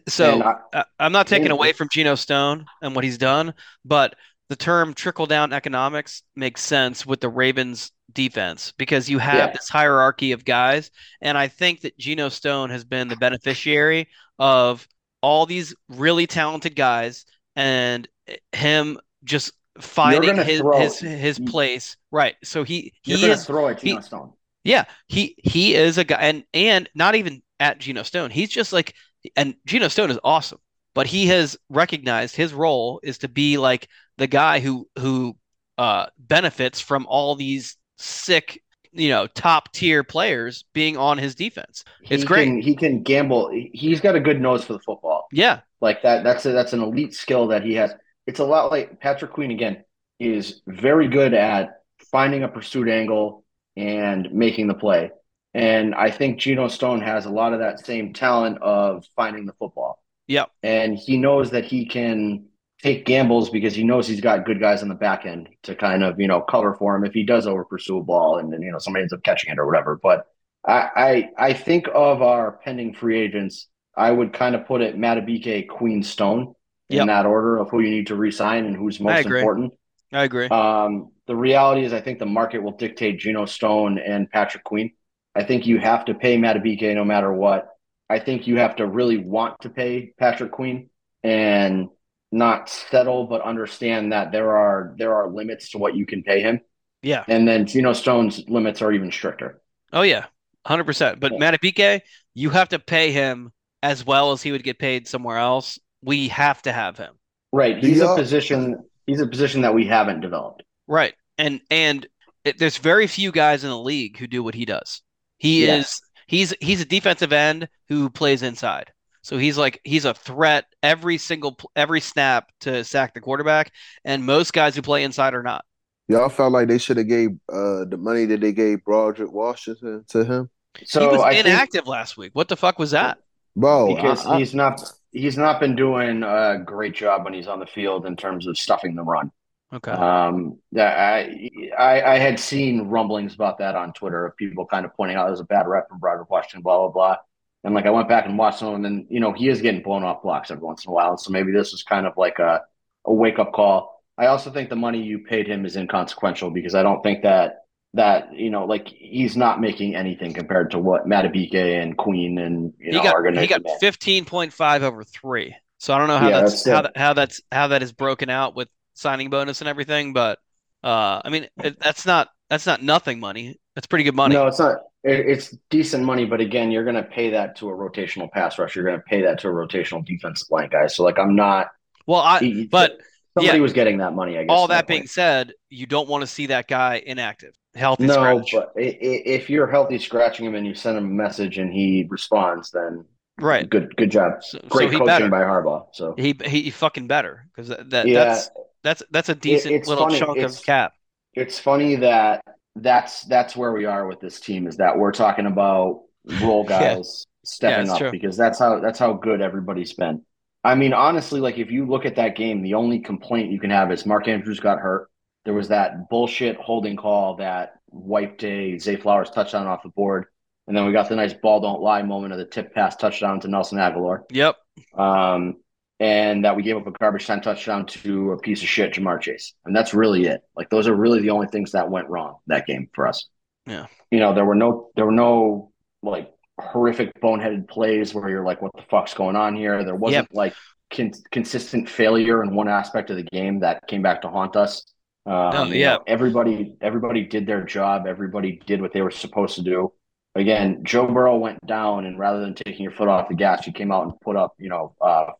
[0.08, 4.14] So I- I, I'm not taking away from Geno Stone and what he's done, but
[4.48, 9.52] the term trickle down economics makes sense with the Ravens defense because you have Yeah.
[9.52, 10.90] this hierarchy of guys.
[11.20, 14.86] And I think that Geno Stone has been the beneficiary of
[15.22, 17.24] all these really talented guys
[17.56, 18.08] and
[18.52, 21.96] him just finding his, his his place.
[22.10, 22.36] Right.
[22.44, 24.32] So he he is throw at he- Stone.
[24.64, 28.30] yeah, he he is a guy, and and not even at Geno Stone.
[28.30, 28.94] He's just like,
[29.36, 30.58] and Geno Stone is awesome,
[30.94, 35.36] but he has recognized his role is to be like the guy who who
[35.78, 41.84] uh benefits from all these sick, you know, top tier players being on his defense.
[42.08, 42.46] It's He great.
[42.46, 43.50] Can, he can gamble.
[43.72, 45.28] He's got a good nose for the football.
[45.32, 46.24] Yeah, Like that.
[46.24, 47.92] That's a, that's an elite skill that he has.
[48.26, 49.84] It's a lot like Patrick Queen again
[50.18, 51.80] is very good at
[52.10, 53.44] finding a pursuit angle
[53.76, 55.10] and making the play.
[55.54, 59.54] And I think Geno Stone has a lot of that same talent of finding the
[59.54, 60.02] football.
[60.26, 62.47] Yeah, And he knows that he can
[62.82, 66.04] take gambles because he knows he's got good guys on the back end to kind
[66.04, 68.62] of, you know, cover for him if he does over pursue a ball and then,
[68.62, 69.98] you know, somebody ends up catching it or whatever.
[70.00, 70.26] But
[70.66, 74.96] I I, I think of our pending free agents, I would kind of put it
[74.96, 76.54] Madubuike, Queen Stone
[76.90, 77.06] in Yep.
[77.06, 79.40] that order of who you need to resign and who's most agree.
[79.40, 79.72] important.
[80.12, 80.48] I agree.
[80.48, 84.92] Um, the reality is, I think the market will dictate Geno Stone and Patrick Queen.
[85.34, 87.68] I think you have to pay Madubuike no matter what.
[88.08, 90.88] I think you have to really want to pay Patrick Queen
[91.22, 91.88] and
[92.30, 96.40] not settle, but understand that there are there are limits to what you can pay
[96.40, 96.60] him.
[97.02, 97.24] Yeah.
[97.28, 99.60] And then Geno Stone's limits are even stricter.
[99.92, 100.26] Oh yeah,
[100.66, 101.20] hundred percent.
[101.20, 102.02] But Madubuike,
[102.34, 105.78] you have to pay him as well as he would get paid somewhere else.
[106.02, 107.14] We have to have him.
[107.52, 107.82] Right.
[107.82, 108.12] He's Yeah.
[108.12, 110.62] a position he's a position that we haven't developed.
[110.86, 111.14] Right.
[111.38, 112.06] And and
[112.44, 115.02] it, there's very few guys in the league who do what he does.
[115.38, 115.76] He Yeah.
[115.76, 118.92] is he's he's a defensive end who plays inside.
[119.22, 123.72] So he's like he's a threat every single every snap to sack the quarterback
[124.04, 125.64] and most guys who play inside are not.
[126.08, 130.04] Y'all felt like they should have gave uh the money that they gave Broderick Washington
[130.08, 130.50] to him.
[130.84, 132.30] So he was I think inactive last week.
[132.34, 133.18] What the fuck was that?
[133.56, 134.80] Bro, because I- I- he's not
[135.12, 138.56] he's not been doing a great job when he's on the field in terms of
[138.56, 139.30] stuffing the run.
[139.70, 139.90] Okay.
[139.90, 144.86] Um, that I, I I had seen rumblings about that on Twitter of people kind
[144.86, 147.16] of pointing out it was a bad rep from Broderick Washington, blah blah blah.
[147.64, 149.82] And like I went back and watched some, them, and you know he is getting
[149.82, 151.16] blown off blocks every once in a while.
[151.16, 152.62] So maybe this was kind of like a
[153.04, 154.02] a wake up call.
[154.16, 157.64] I also think the money you paid him is inconsequential because I don't think that
[157.94, 162.72] that you know like he's not making anything compared to what Madubuike and Queen and
[162.78, 165.56] you know he got are going to he got 15.5 over 3.
[165.78, 167.92] So I don't know how Yeah, that's, that's how that, how that's how that is
[167.92, 170.38] broken out with signing bonus and everything, but
[170.84, 173.58] uh I mean it, that's not that's not nothing money.
[173.74, 174.34] That's pretty good money.
[174.34, 174.78] No, it's not.
[175.08, 178.58] It, it's decent money, but again, you're going to pay that to a rotational pass
[178.58, 178.76] rush.
[178.76, 180.86] You're going to pay that to a rotational defensive line guy.
[180.86, 181.68] So, like, I'm not.
[182.06, 182.98] well, I he- but
[183.34, 183.62] somebody yeah.
[183.62, 184.36] was getting that money.
[184.38, 184.50] I guess.
[184.50, 184.88] all at that point.
[184.88, 188.50] being said, you don't want to see that guy inactive, healthy no, scratch.
[188.52, 192.70] but if you're healthy scratching him and you send him a message and he responds,
[192.70, 193.04] then
[193.40, 193.68] right.
[193.70, 194.32] good, good job.
[194.42, 195.28] So, so Great he coaching better.
[195.28, 195.86] by Harbaugh.
[195.92, 198.24] So He he fucking better because that, that Yeah.
[198.24, 198.50] that's
[198.82, 200.18] that's that's a decent it's little funny.
[200.18, 200.92] chunk It's- of cap.
[201.34, 202.42] it's funny that
[202.82, 206.02] that's that's where we are with this team is that we're talking about
[206.40, 206.96] role Yeah.
[206.96, 208.10] guys stepping it's up true.
[208.10, 210.22] because that's how that's how good everybody's been.
[210.64, 213.70] I mean, honestly, like if you look at that game, the only complaint you can
[213.70, 215.08] have is Mark Andrews got hurt.
[215.44, 220.26] There was that bullshit holding call that wiped a Zay Flowers touchdown off the board,
[220.66, 223.40] and then we got the nice ball don't lie moment of the tip pass touchdown
[223.40, 224.22] to Nelson Agholor.
[224.32, 224.56] Yep.
[224.94, 225.56] Um,
[226.00, 229.20] and that we gave up a garbage time touchdown to a piece of shit Ja'Marr
[229.20, 229.54] Chase.
[229.64, 230.42] And that's really it.
[230.56, 233.26] Like those are really the only things that went wrong that game for us.
[233.66, 233.86] Yeah.
[234.10, 236.30] You know, there were no there were no like
[236.60, 239.84] horrific boneheaded plays where you're like, what the fuck's going on here?
[239.84, 240.54] There wasn't like
[240.90, 244.84] con- consistent failure in one aspect of the game that came back to haunt us.
[245.26, 245.94] Um, No, yeah.
[245.94, 248.06] know, everybody everybody did their job.
[248.06, 249.92] Everybody did what they were supposed to do.
[250.34, 253.72] Again, Joe Burrow went down, and rather than taking your foot off the gas, you
[253.72, 255.32] came out and put up, you know, uh,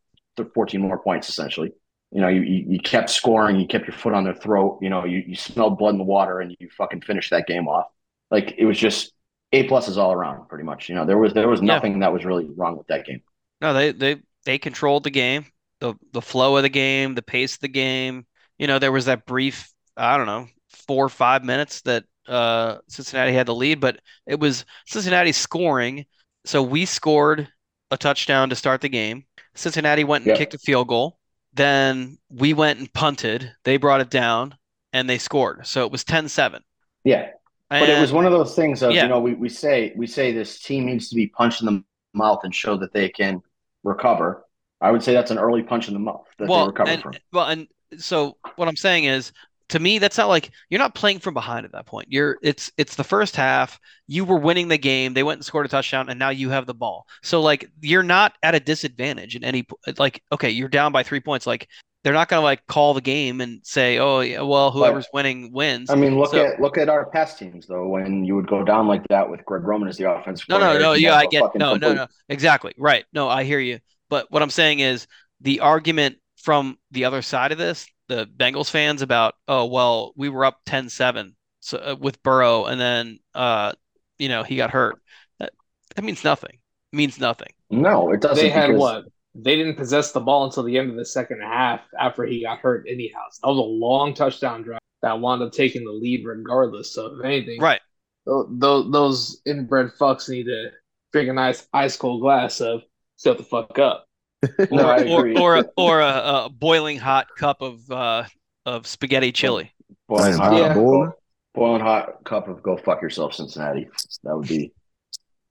[0.44, 1.72] 14 more points essentially.
[2.10, 4.78] You know, you, you kept scoring, you kept your foot on their throat.
[4.80, 7.68] You know, you, you smelled blood in the water, and you fucking finished that game
[7.68, 7.86] off.
[8.30, 9.12] Like it was just
[9.52, 10.88] a pluses all around, pretty much.
[10.88, 11.66] You know, there was there was Yeah.
[11.66, 13.22] nothing that was really wrong with that game.
[13.60, 15.46] No, they they they controlled the game,
[15.80, 18.26] the the flow of the game, the pace of the game.
[18.58, 20.48] You know, there was that brief, I don't know,
[20.86, 26.06] four or five minutes that uh Cincinnati had the lead, but it was Cincinnati scoring.
[26.44, 27.48] So we scored
[27.90, 29.24] a touchdown to start the game.
[29.58, 30.38] Cincinnati went and Yep.
[30.38, 31.18] kicked a field goal.
[31.54, 33.52] Then we went and punted.
[33.64, 34.54] They brought it down.
[34.94, 35.66] and they scored.
[35.66, 36.60] So it was 10-7.
[37.04, 37.28] Yeah,
[37.68, 39.02] but it was one of those things of Yeah.
[39.02, 41.84] you know we, we say we say this team needs to be punched in the
[42.14, 43.42] mouth and show that they can
[43.84, 44.46] recover.
[44.80, 47.02] I would say that's an early punch in the mouth that they well, recovered and,
[47.02, 47.12] from.
[47.34, 47.68] well, and
[47.98, 49.32] so what I'm saying is,
[49.68, 52.08] to me, that's not like you're not playing from behind at that point.
[52.10, 53.78] You're it's it's the first half.
[54.06, 55.14] You were winning the game.
[55.14, 57.06] They went and scored a touchdown, and now you have the ball.
[57.22, 59.66] So like you're not at a disadvantage in any
[59.98, 61.46] like okay, you're down by three points.
[61.46, 61.68] Like
[62.04, 65.90] they're not gonna like call the game and say, oh yeah, well whoever's winning wins.
[65.90, 67.88] I mean, look So- at look at our past teams though.
[67.88, 70.78] When you would go down like that with Greg Roman as the offense No, no,
[70.78, 70.92] no.
[70.94, 72.06] Yeah, I get no, no, no.
[72.28, 72.72] Exactly.
[72.78, 73.04] Right.
[73.12, 73.80] No, I hear you.
[74.08, 75.06] But what I'm saying is
[75.40, 80.28] the argument from the other side of this, the Bengals fans about, oh, well, we
[80.28, 83.72] were up 10-7 so, uh, with Burrow and then uh,
[84.18, 85.00] you know, he got hurt.
[85.38, 85.52] That,
[85.94, 86.58] that means nothing.
[86.92, 87.48] It means nothing.
[87.70, 88.44] No, it doesn't.
[88.44, 89.04] They had because- what?
[89.34, 92.58] They didn't possess the ball until the end of the second half after he got
[92.58, 93.20] hurt anyhow.
[93.30, 96.92] So that was a long touchdown drive that wound up taking the lead regardless.
[96.92, 97.80] So if anything, Right.
[98.26, 100.70] those, those inbred fucks need to
[101.12, 102.82] drink a nice ice cold glass of
[103.22, 104.07] shut the fuck up.
[104.70, 105.36] No, I or agree.
[105.36, 108.24] or a, or a, a boiling hot cup of uh
[108.66, 109.72] of spaghetti chili.
[110.08, 110.74] boiling hot, hot Yeah.
[110.74, 111.08] boy.
[111.54, 113.88] boiling hot cup of go fuck yourself, Cincinnati.
[114.24, 114.72] That would be,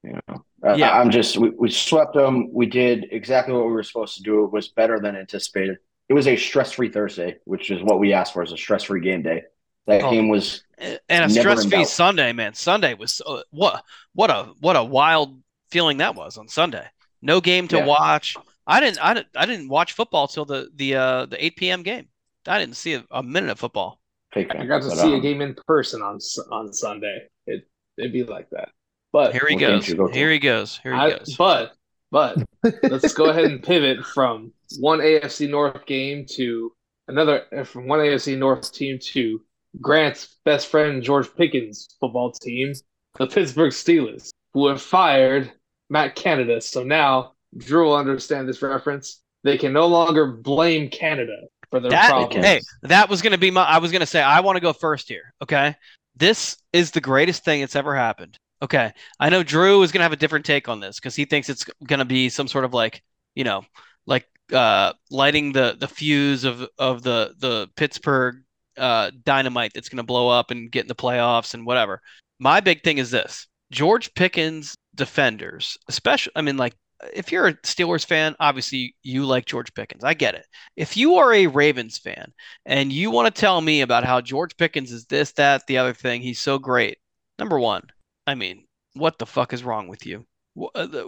[0.03, 0.43] you know.
[0.63, 0.89] I- Yeah.
[0.91, 2.51] I, am just we, we swept them.
[2.53, 4.45] We did exactly what we were supposed to do.
[4.45, 5.77] It was better than anticipated.
[6.09, 8.83] It was a stress free Thursday, which is what we asked for, is a stress
[8.83, 9.43] free game day.
[9.87, 10.11] That Oh.
[10.11, 10.63] game was
[11.09, 11.85] And a stress-free.
[11.85, 12.53] Sunday, man.
[12.53, 15.39] Sunday was so, what what a what a wild
[15.71, 16.85] feeling that was on Sunday.
[17.21, 17.85] No game to Yeah.
[17.85, 18.35] watch.
[18.67, 21.83] I didn't I didn't I didn't watch football till the the uh the 8 p.m.
[21.83, 22.09] game.
[22.45, 23.99] I didn't see a, a minute of football.
[24.33, 24.51] fake.
[24.51, 26.19] I got to but, see a um, game in person on
[26.51, 27.27] on Sunday.
[27.47, 28.69] It it'd be like that.
[29.13, 29.91] But Here he goes.
[29.91, 30.07] go?
[30.07, 30.79] Here he goes.
[30.83, 31.35] Here he I, goes.
[31.37, 31.73] but
[32.11, 32.37] but
[32.83, 36.73] let's go ahead and pivot from one AFC North game to
[37.07, 39.41] another uh, from one AFC North team to
[39.81, 42.73] Grant's best friend George Pickens football team,
[43.17, 45.51] the Pittsburgh Steelers, who have fired
[45.89, 46.59] Matt Canada.
[46.59, 49.21] So now Drew will understand this reference.
[49.43, 51.37] They can no longer blame Canada
[51.69, 52.45] for their That problems.
[52.45, 53.63] hey, that was gonna be my.
[53.63, 55.33] I was gonna say I want to go first here.
[55.41, 55.75] Okay,
[56.15, 58.37] this is the greatest thing that's ever happened.
[58.61, 61.49] Okay, I know Drew is gonna have a different take on this because he thinks
[61.49, 63.03] it's gonna be some sort of like
[63.35, 63.63] you know
[64.05, 68.43] like uh lighting the the fuse of of the the Pittsburgh
[68.77, 72.01] uh dynamite that's gonna blow up and get in the playoffs and whatever.
[72.39, 76.33] My big thing is this: George Pickens defenders, especially.
[76.35, 76.75] I mean, like
[77.13, 80.03] if you're a Steelers fan, obviously you like George Pickens.
[80.03, 80.45] I get it.
[80.75, 82.33] If you are a Ravens fan
[82.65, 85.93] and you want to tell me about how George Pickens is this, that, the other
[85.93, 86.97] thing, he's so great.
[87.39, 87.83] Number one,
[88.25, 90.25] I mean, what the fuck is wrong with you?
[90.73, 91.07] Uh,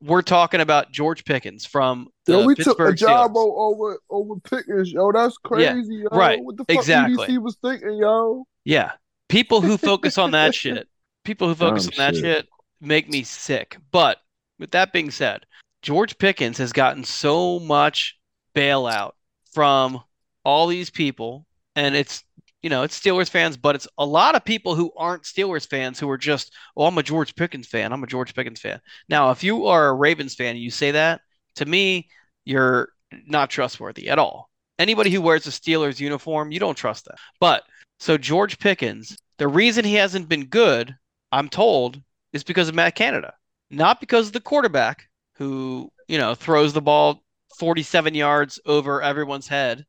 [0.00, 3.52] We're talking about George Pickens from the Yo, we took a job Steelers.
[3.56, 5.10] over over Pickens, yo.
[5.10, 6.08] That's Yeah, crazy, yo.
[6.12, 7.26] right, What the fuck exactly.
[7.26, 8.46] EDC was thinking, yo?
[8.64, 8.92] Yeah,
[9.28, 10.86] people who focus on that shit,
[11.24, 12.24] people who focus Dumb on that shit.
[12.24, 12.46] shit
[12.80, 13.76] make me sick.
[13.90, 14.18] But
[14.58, 15.44] with that being said,
[15.82, 18.18] George Pickens has gotten so much
[18.54, 19.12] bailout
[19.52, 20.02] from
[20.44, 22.24] all these people, and it's
[22.62, 26.00] you know it's Steelers fans, but it's a lot of people who aren't Steelers fans
[26.00, 27.92] who are just, oh, I'm a George Pickens fan.
[27.92, 28.80] I'm a George Pickens fan.
[29.08, 31.20] Now, if you are a Ravens fan and you say that
[31.56, 32.08] to me,
[32.44, 32.90] you're
[33.26, 34.50] not trustworthy at all.
[34.78, 37.16] Anybody who wears a Steelers uniform, you don't trust them.
[37.40, 37.64] But
[37.98, 40.94] so George Pickens, the reason he hasn't been good,
[41.32, 42.00] I'm told,
[42.32, 43.34] is because of Matt Canada,
[43.70, 47.22] not because of the quarterback who you know throws the ball
[47.58, 49.84] 47 yards over everyone's head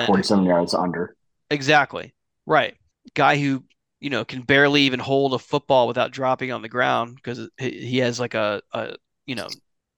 [0.00, 1.16] or 47 yards under.
[1.50, 2.14] exactly
[2.46, 2.76] right
[3.14, 3.64] guy who
[4.00, 7.70] you know can barely even hold a football without dropping on the ground because he
[7.70, 8.94] he has like a, a
[9.26, 9.48] you know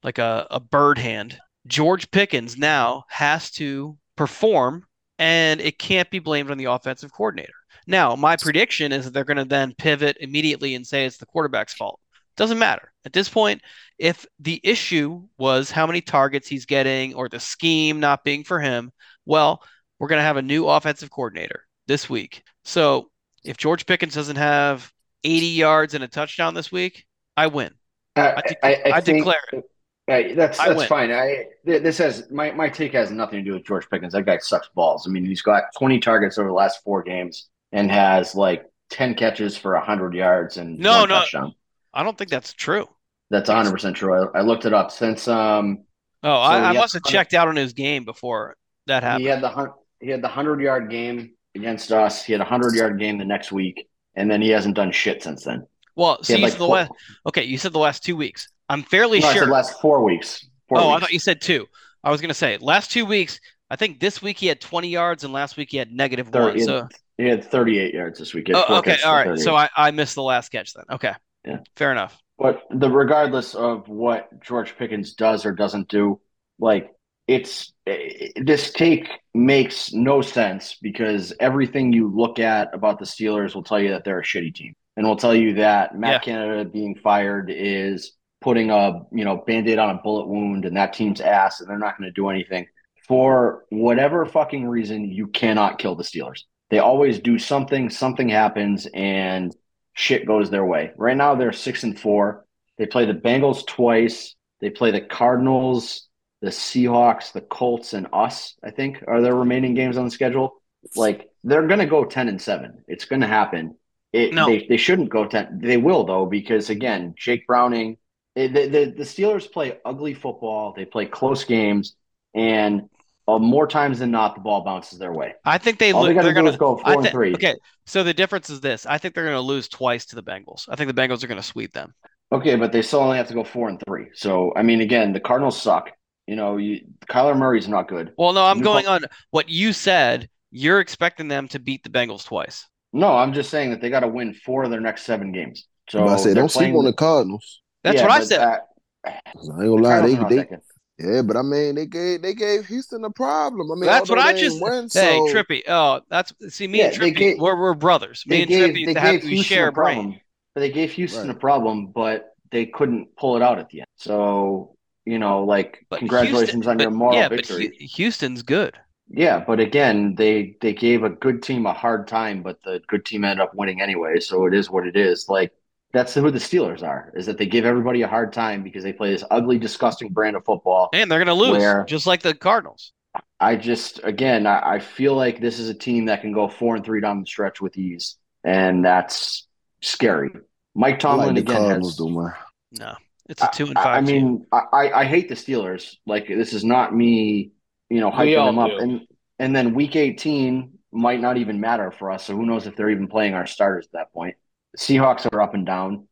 [0.03, 1.39] like a, a bird hand.
[1.67, 4.87] George Pickens now has to perform,
[5.19, 7.53] and it can't be blamed on the offensive coordinator.
[7.87, 11.27] Now, my prediction is that they're going to then pivot immediately and say it's the
[11.27, 12.01] quarterback's fault.
[12.41, 12.91] Doesn't matter.
[13.05, 13.61] At this point,
[13.99, 18.59] if the issue was how many targets he's getting or the scheme not being for
[18.59, 18.93] him,
[19.27, 19.63] well,
[19.99, 22.43] we're going to have a new offensive coordinator this week.
[22.65, 23.11] So
[23.45, 24.91] if George Pickens doesn't have
[25.23, 27.05] 80 yards and a touchdown this week,
[27.37, 27.75] I win.
[28.17, 29.65] I, de- I, I I think- declare it.
[30.07, 31.13] Hey, that's I that's fine.
[31.13, 34.15] I this has my my take has nothing to do with George Pickens.
[34.15, 35.07] That guy sucks balls.
[35.07, 39.15] I mean, he's got 20 targets over the last four games and has like 10
[39.15, 41.15] catches for 100 yards and No, one no.
[41.21, 41.55] touchdown.
[41.93, 42.89] I don't think that's true.
[43.31, 44.29] That's 100 percent true.
[44.35, 45.85] I, I looked it up since um
[46.23, 49.23] Oh, So I, I must have checked out on his game before that happened.
[49.23, 52.25] he had the he had the 100 yard game against us.
[52.25, 55.23] He had a 100 yard game the next week, and then he hasn't done shit
[55.23, 55.67] since then.
[55.97, 56.91] well, see, like the four- last,
[57.27, 58.49] okay, you said the last two weeks.
[58.69, 59.43] I'm fairly No, I sure.
[59.45, 60.47] said last four weeks.
[60.69, 61.67] Four oh, I thought you said two.
[62.05, 64.89] I was going to say last two weeks I think this week he had 20
[64.89, 66.57] yards, and last week he had negative Thir- one.
[66.57, 68.49] he, So he had 38 yards this week.
[68.49, 69.27] He Oh, okay, all right.
[69.27, 69.45] 38.
[69.45, 70.85] So I, I missed the last catch then.
[70.91, 71.13] Okay.
[71.45, 71.59] Yeah.
[71.77, 72.21] Fair enough.
[72.39, 76.21] But the regardless of what George Pickens does or doesn't do,
[76.59, 76.91] like
[77.29, 83.55] it's eh, this take makes no sense because everything you look at about the Steelers
[83.55, 86.69] will tell you that they're a shitty team, and will tell you that Matt Canada
[86.69, 91.21] being fired is putting a you know band-aid on a bullet wound and that team's
[91.21, 92.67] ass, and they're not going to do anything
[93.07, 95.05] for whatever fucking reason.
[95.05, 96.45] You cannot kill the Steelers.
[96.71, 97.91] They always do something.
[97.91, 99.55] Something happens, and
[99.95, 100.93] shit goes their way.
[100.97, 102.45] Right now, they're six and four.
[102.79, 104.35] They play the Bengals twice.
[104.61, 106.09] They play the Cardinals,
[106.41, 108.55] the Seahawks, the Colts, and us.
[108.65, 110.55] I think are their remaining games on the schedule.
[110.97, 112.85] Like they're gonna go ten and seven.
[112.89, 113.77] It's gonna happen.
[114.13, 114.47] It, No.
[114.47, 115.61] they they shouldn't go ten.
[115.63, 117.99] They will though because again, Jake Browning.
[118.37, 120.73] Eh, the, the the Steelers play ugly football.
[120.75, 121.97] They play close games,
[122.35, 122.89] and
[123.35, 125.35] uh, more times than not, the ball bounces their way.
[125.45, 127.35] I think they lo- they they're gonna go four I and three.
[127.35, 127.55] Okay,
[127.87, 130.67] so the difference is this: I think they're going to lose twice to the Bengals.
[130.69, 131.95] I think the Bengals are going to sweep them.
[132.33, 134.07] Okay, but they still only have to go four and three.
[134.15, 135.91] So I mean, again, the Cardinals suck.
[136.27, 138.13] You know, you Kyler Murray's not good.
[138.17, 140.29] Well, no, I'm You going call- on what you said.
[140.53, 142.67] You're expecting them to beat the Bengals twice.
[142.93, 145.67] No, I'm just saying that they got to win four of their next seven games.
[145.89, 147.61] So I say they're don't sleep playing- on the Cardinals.
[147.85, 148.41] That's Yeah, what I said.
[148.41, 148.59] uh,
[149.07, 150.61] I ain't gonna lie, Cardinals they, they that good.
[151.03, 153.71] Yeah, but I mean they gave they gave Houston a problem.
[153.71, 154.57] I mean that's what I just.
[154.57, 155.63] ain't win, hey, Trippy.
[155.69, 157.17] Oh, that's see me and Yeah, they Trippy.
[157.17, 158.25] gave- we're we're brothers.
[158.27, 159.95] Me They and gave Trippy they have gave Houston share a a brain.
[159.97, 160.21] problem.
[160.55, 161.37] But they gave Houston Right.
[161.37, 163.87] a problem, but they couldn't pull it out at the end.
[163.97, 167.69] So you know, like But congratulations Houston, on your but- moral yeah, victory.
[167.69, 168.77] but Houston's good.
[169.13, 173.05] Yeah, but again, they they gave a good team a hard time, but the good
[173.05, 174.21] team ended up winning anyway.
[174.21, 175.29] So it is what it is.
[175.29, 175.53] Like
[175.93, 177.13] that's who the Steelers are.
[177.17, 180.37] Is that they give everybody a hard time because they play this ugly, disgusting brand
[180.37, 180.89] of football.
[180.93, 182.93] And they're going to lose, Where- just like the Cardinals.
[183.41, 186.77] I just again, I, I feel like this is a team that can go four
[186.77, 189.49] and three down the stretch with ease, and that's
[189.81, 190.31] scary.
[190.77, 191.97] Mike Tomlin like again Cardinals has.
[191.99, 192.33] though, man.
[192.79, 192.95] No,
[193.29, 194.05] it's a two and I- five.
[194.05, 194.25] I, team.
[194.25, 195.97] mean, I, I I hate the Steelers.
[196.07, 197.51] Like this is not me,
[197.89, 198.71] you know, We hyping them up.
[198.71, 198.77] do.
[198.79, 199.01] And
[199.41, 202.27] and then week eighteen might not even matter for us.
[202.27, 204.37] So who knows if they're even playing our starters at that point?
[204.79, 206.07] Seahawks are up and down.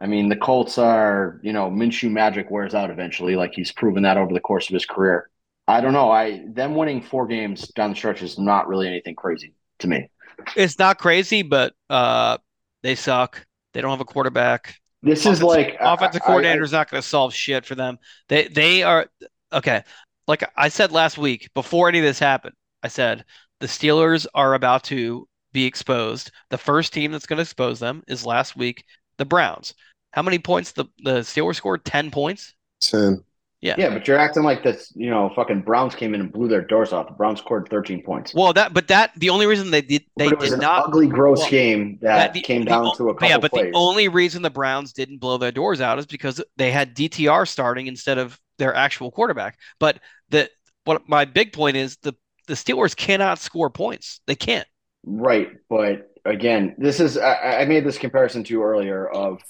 [0.00, 3.36] I mean, the Colts are, you know, Minshew magic wears out eventually.
[3.36, 5.28] Like he's proven that over the course of his career.
[5.68, 6.10] I don't know.
[6.10, 10.08] I them winning four games down the stretch is not really anything crazy to me.
[10.56, 12.38] it's not crazy, but uh,
[12.82, 13.46] they suck.
[13.72, 14.76] They don't have a quarterback.
[15.02, 17.98] This is like offensive I- coordinator is not going to solve shit for them.
[18.28, 19.06] They they are
[19.52, 19.82] okay.
[20.26, 23.24] Like I said last week, before any of this happened, I said
[23.60, 26.30] the Steelers are about to be exposed.
[26.50, 28.84] The first team that's going to expose them is last week
[29.18, 29.74] the Browns.
[30.12, 31.84] How many points the the Steelers scored?
[31.84, 32.54] Ten points.
[32.80, 33.24] Ten.
[33.60, 33.76] Yeah.
[33.78, 34.92] Yeah, but you're acting like this.
[34.96, 37.06] You know, fucking Browns came in and blew their doors off.
[37.06, 38.34] The Browns scored 13 points.
[38.34, 40.60] Well, that but that the only reason they did they But it was did an
[40.62, 43.28] not ugly, gross well, game that, that the- came the down o- to a couple
[43.28, 43.70] yeah, but plays.
[43.72, 47.46] the only reason the Browns didn't blow their doors out is because they had DTR
[47.46, 49.56] starting instead of their actual quarterback.
[49.78, 50.50] But the
[50.84, 52.14] what my big point is the
[52.48, 54.20] the Steelers cannot score points.
[54.26, 54.66] They can't.
[55.04, 59.08] Right, but again, this is I, I made this comparison to you earlier.
[59.08, 59.40] Of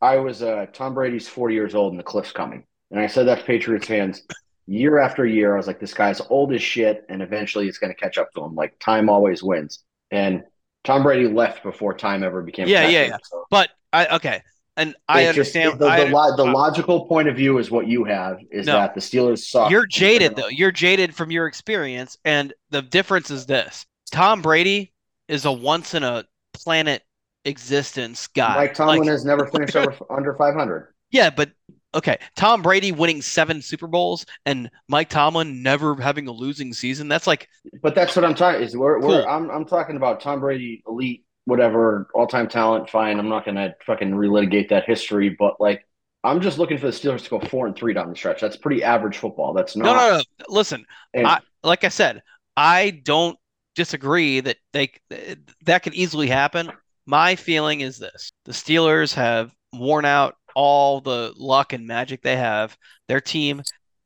[0.00, 3.26] I was uh, Tom Brady's 40 years old and the cliff's coming, and I said
[3.26, 4.22] that to Patriots fans
[4.66, 5.54] year after year.
[5.54, 8.30] I was like, this guy's old as shit, and eventually it's going to catch up
[8.34, 8.54] to him.
[8.54, 10.42] Like time always wins, and
[10.84, 12.66] Tom Brady left before time ever became.
[12.68, 13.16] Yeah, yeah, yeah.
[13.22, 14.42] so- But I okay,
[14.78, 15.78] and I It's just- understand.
[15.78, 18.72] the, I, the, lo- the logical point of view is what you have is No.
[18.76, 19.70] that the Steelers suck.
[19.70, 20.48] You're jaded though.
[20.48, 24.91] You're jaded from your experience, and the difference is this: Tom Brady
[25.28, 27.02] is a once in a planet
[27.44, 28.54] existence guy.
[28.56, 30.94] Mike Tomlin Like- has never finished over, under 500.
[31.10, 31.50] Yeah, but
[31.94, 37.06] okay, Tom Brady winning seven Super Bowls and Mike Tomlin never having a losing season.
[37.08, 37.48] That's like
[37.82, 38.62] But that's what I'm talking.
[38.62, 42.88] Is we're, we're I'm I'm talking about Tom Brady, elite, whatever, all time talent.
[42.88, 45.28] Fine, I'm not gonna fucking relitigate that history.
[45.38, 45.86] But like,
[46.24, 48.40] I'm just looking for the Steelers to go four and three down the stretch.
[48.40, 49.52] That's pretty average football.
[49.52, 49.84] That's not.
[49.84, 50.22] no, no, no.
[50.48, 52.22] Listen, and- I, like I said,
[52.56, 53.38] I don't
[53.74, 54.92] disagree that they
[55.64, 56.70] that could easily happen.
[57.06, 62.36] My feeling is this: the Steelers have worn out all the luck and magic they
[62.36, 62.76] have.
[63.08, 63.62] Their team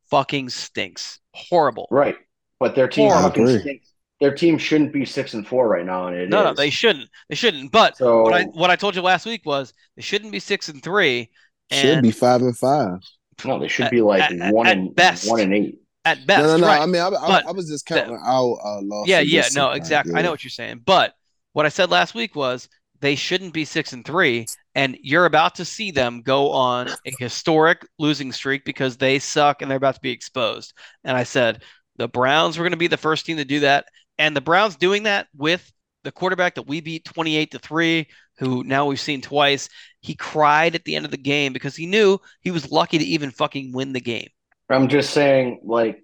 [0.09, 1.19] fucking stinks.
[1.33, 1.87] Horrible.
[1.91, 2.15] right,
[2.59, 3.93] but their team fucking stinks.
[4.19, 7.07] Their team shouldn't be six and four right now, and it No, no, they shouldn't.
[7.29, 7.71] They shouldn't.
[7.71, 10.69] But So what I what I told you last week was they shouldn't be six
[10.69, 11.29] and three.
[11.71, 12.99] Should be five and five.
[13.45, 15.29] no, they should at- be like at- one at and best.
[15.29, 15.79] one and eight.
[16.07, 16.67] At best, no, no, no.
[16.67, 16.81] right?
[16.81, 19.09] I mean, I, I, But I was just counting out uh, losses.
[19.09, 20.13] Yeah, yeah, no, exactly.
[20.15, 20.81] I know what you're saying.
[20.85, 21.13] But
[21.53, 22.69] what I said last week was
[23.01, 27.11] they shouldn't be six and three, and you're about to see them go on a
[27.19, 30.73] historic losing streak because they suck and they're about to be exposed.
[31.03, 31.63] And I said,
[31.97, 33.85] The Browns were going to be the first team to do that,
[34.17, 35.71] and the Browns doing that with
[36.03, 39.67] the quarterback that we beat 28 to 3, who now we've seen twice.
[39.99, 43.03] He cried at the end of the game because he knew he was lucky to
[43.03, 44.29] even fucking win the game.
[44.69, 46.03] I'm just saying, like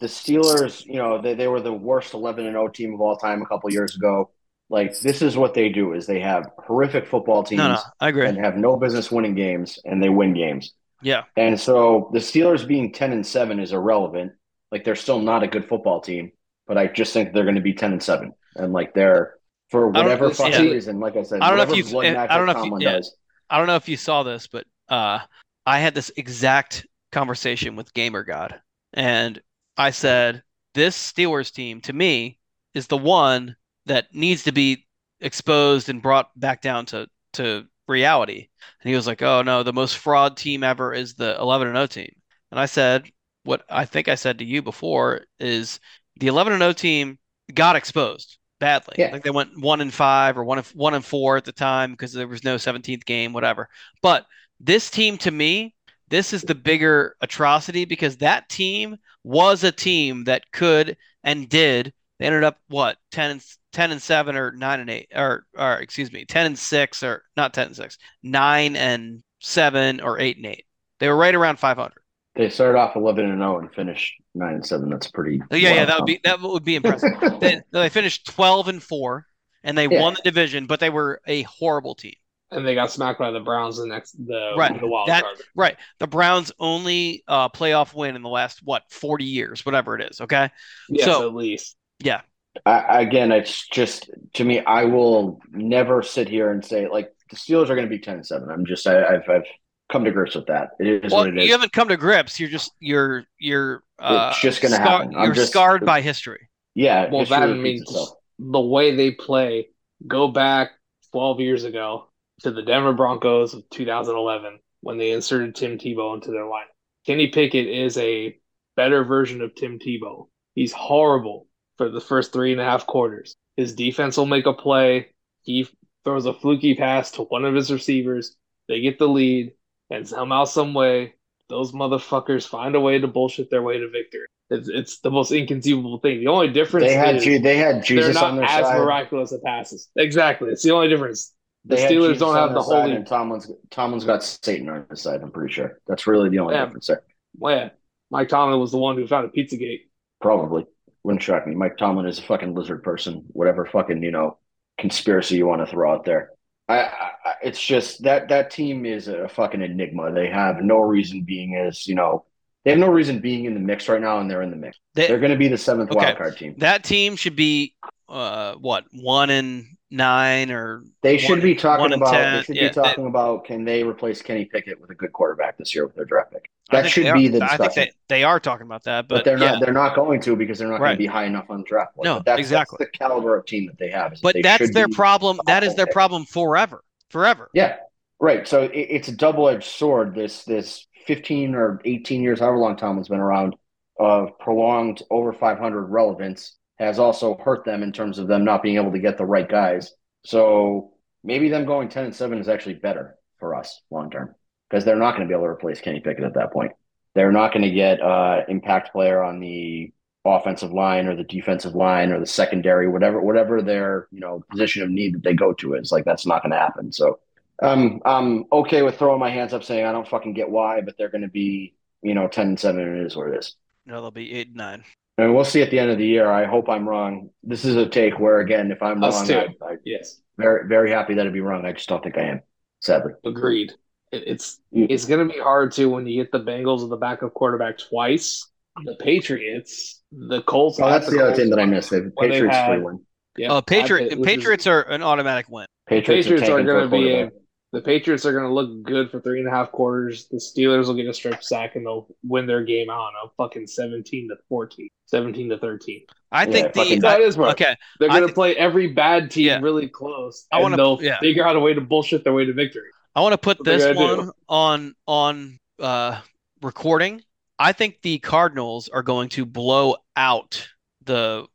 [0.00, 3.16] the Steelers, you know, they, they were the worst 11 and 0 team of all
[3.16, 4.30] time a couple years ago.
[4.68, 8.08] Like this is what they do: is they have horrific football teams No, no, I
[8.08, 8.26] agree.
[8.26, 10.72] and have no business winning games, and they win games.
[11.02, 11.24] Yeah.
[11.36, 14.32] And so the Steelers being 10 and 7 is irrelevant.
[14.72, 16.32] Like they're still not a good football team,
[16.66, 18.32] but I just think they're going to be 10 and 7.
[18.56, 19.34] And like they're
[19.70, 20.32] for whatever yeah.
[20.32, 22.78] fucking reason, like I said, I don't know if you've- I don't know if you-
[22.80, 22.92] yeah.
[22.92, 23.14] does.
[23.48, 25.20] I don't know if you saw this, but uh,
[25.64, 26.86] I had this exact
[27.16, 28.60] conversation with Gamer God,
[28.92, 29.40] and
[29.78, 30.42] I said
[30.74, 32.38] this Steelers team to me
[32.74, 33.56] is the one
[33.86, 34.86] that needs to be
[35.20, 38.48] exposed and brought back down to to reality.
[38.82, 41.76] And he was like, "Oh no, the most fraud team ever is the 11 and
[41.76, 42.14] 0 team."
[42.50, 43.10] And I said,
[43.44, 45.80] "What I think I said to you before is
[46.16, 47.18] the 11 and 0 team
[47.54, 48.96] got exposed badly.
[48.98, 49.12] Yeah.
[49.12, 51.92] Like they went one and five or one and one and four at the time
[51.92, 53.70] because there was no 17th game, whatever.
[54.02, 54.26] But
[54.60, 55.75] this team, to me,
[56.08, 61.92] this is the bigger atrocity because that team was a team that could and did.
[62.18, 65.78] They ended up what 10 and 10 and 7 or 9 and 8 or or
[65.78, 70.36] excuse me 10 and 6 or not 10 and 6 9 and 7 or 8
[70.38, 70.64] and 8
[70.98, 72.02] they were right around 500
[72.34, 74.90] They started off 11 and 0 and finished 9 and 7.
[74.90, 75.40] That's pretty.
[75.50, 78.82] Oh, yeah yeah that would be that would be impressive they, they finished 12 and
[78.82, 79.26] 4
[79.64, 79.98] and they Yeah.
[79.98, 82.14] won the division but they were a horrible team
[82.50, 84.78] And they got smacked by the Browns the next the Right.
[84.80, 85.36] the wild That- card.
[85.56, 90.10] right the browns only uh playoff win in the last what 40 years whatever it
[90.10, 90.50] is okay
[90.88, 91.76] Yes, So- at least.
[91.98, 92.20] yeah
[92.64, 94.60] I, again, it's just to me.
[94.60, 98.14] I will never sit here and say like the Steelers are going to be ten
[98.14, 98.48] and seven.
[98.50, 99.44] I'm just I, I've I've
[99.92, 100.70] come to grips with that.
[100.80, 101.44] It is well what it is.
[101.44, 105.14] you haven't come to grips you're just you're you're uh It's just gonna scar- happen.
[105.14, 108.10] I'm you're just- scarred by history yeah, Well, history that means itself.
[108.38, 109.68] the way they play.
[110.06, 110.70] Go back
[111.12, 112.08] 12 years ago
[112.42, 116.72] to the Denver Broncos of 2011 when they inserted Tim Tebow into their lineup.
[117.06, 118.36] Kenny Pickett is a
[118.76, 120.28] better version of Tim Tebow.
[120.54, 121.46] He's horrible
[121.78, 123.36] for the first three and a half quarters.
[123.56, 125.08] His defense will make a play.
[125.42, 125.68] He
[126.04, 128.36] throws a fluky pass to one of his receivers.
[128.68, 129.52] They get the lead,
[129.90, 131.14] and somehow, some way,
[131.48, 134.26] those motherfuckers find a way to bullshit their way to victory.
[134.50, 136.20] It's, it's the most inconceivable thing.
[136.20, 138.78] The only difference They had is they had they're Jesus not on their as side.
[138.78, 139.88] miraculous at passes.
[139.96, 140.50] Exactly.
[140.50, 141.32] It's the only difference.
[141.66, 142.96] The Steelers Jesus don't have the side, holy.
[142.96, 145.20] and Tomlin's Tomlin's got Satan on his side.
[145.22, 146.64] I'm pretty sure that's really the only Yeah.
[146.66, 147.02] difference there.
[147.38, 147.68] Well, yeah,
[148.10, 149.82] Mike Tomlin was the one who found a Pizzagate.
[150.20, 150.64] Probably
[151.02, 151.54] wouldn't shock me.
[151.54, 153.24] Mike Tomlin is a fucking lizard person.
[153.28, 154.38] Whatever fucking you know
[154.78, 156.30] conspiracy you want to throw out there.
[156.68, 160.12] I, I I- it's just that that team is a fucking enigma.
[160.12, 162.24] They have no reason being as you know
[162.64, 164.78] they have no reason being in the mix right now, and they're in the mix.
[164.94, 165.98] They- They're going to be the seventh Okay.
[166.04, 166.54] wild card team.
[166.58, 167.74] that team should be
[168.08, 172.12] uh what one and nine or They should one- be talking about.
[172.12, 175.58] They should Yeah, be talking about can they replace Kenny Pickett with a good quarterback
[175.58, 176.50] this year with their draft pick.
[176.72, 177.70] That should be are- the I discussion.
[177.72, 179.52] think they, they are talking about that, but, but, they're yeah.
[179.52, 179.60] not.
[179.60, 181.94] They're not going to because they're not going to be high enough on the draft
[181.94, 182.06] board.
[182.06, 182.78] No, that's, exactly.
[182.80, 184.14] That's the caliber of team that they have.
[184.22, 185.40] but they that's their problem.
[185.46, 185.92] That is their Okay.
[185.92, 187.50] problem forever, forever.
[187.54, 187.76] Yeah,
[188.18, 188.48] right.
[188.48, 190.16] So it, it's a double edged sword.
[190.16, 193.54] This this fifteen or eighteen years, however long Tomlin's been around,
[194.00, 198.62] of prolonged over five hundred relevance has also hurt them in terms of them not
[198.62, 199.92] being able to get the right guys.
[200.24, 200.92] So
[201.24, 204.34] maybe them going ten and seven is actually better for us long term
[204.68, 206.72] because they're not going to be able to replace Kenny Pickett at that point.
[207.14, 209.92] They're not going to get uh, impact player on the
[210.24, 214.82] offensive line or the defensive line or the secondary, whatever whatever their you know position
[214.82, 215.92] of need that they go to is.
[215.92, 216.92] Like that's not going to happen.
[216.92, 217.20] So
[217.62, 220.96] um, I'm okay with throwing my hands up, saying I don't fucking get why, but
[220.98, 222.82] they're going to be you know ten and seven.
[222.82, 223.54] And it is what it is.
[223.86, 224.84] No, they'll be eight and nine.
[225.18, 226.30] And we'll see at the end of the year.
[226.30, 227.30] I hope I'm wrong.
[227.42, 229.54] This is a take where, again, if I'm Us wrong, too.
[229.62, 231.64] I, I, Yes, very very happy that I'd be wrong.
[231.64, 232.40] I just don't think I am.
[232.82, 233.72] Sadly, agreed.
[234.12, 234.86] It, it's Mm.
[234.90, 237.78] it's going to be hard too when you get the Bengals with the backup quarterback
[237.78, 238.48] twice.
[238.84, 240.78] The Patriots, the Colts.
[240.80, 241.88] oh, that's at the other Colts team that I missed.
[241.90, 243.00] The Patriots had- free win.
[243.38, 245.66] Yeah, Uh, Patriot, that's it, which is- Patriots are an automatic win.
[245.88, 247.42] Patriots, Patriots are tanking going to be a, quarterback.
[247.76, 250.28] The Patriots are going to look good for three and a half quarters.
[250.28, 252.88] The Steelers will get a strip sack and they'll win their game.
[252.88, 256.02] I don't know, fucking seventeen to 14, 17 to thirteen.
[256.32, 257.50] I Yeah, think the fucking- That is right.
[257.52, 257.76] okay.
[258.00, 259.60] They're going to play every bad team Yeah.
[259.60, 261.18] really close, I and wanna- they'll yeah.
[261.20, 262.88] figure out a way to bullshit their way to victory.
[263.14, 264.16] I want to put What this gonna do.
[264.18, 266.20] one on on uh
[266.62, 267.20] recording.
[267.58, 270.66] I think the Cardinals are going to blow out
[271.04, 271.46] the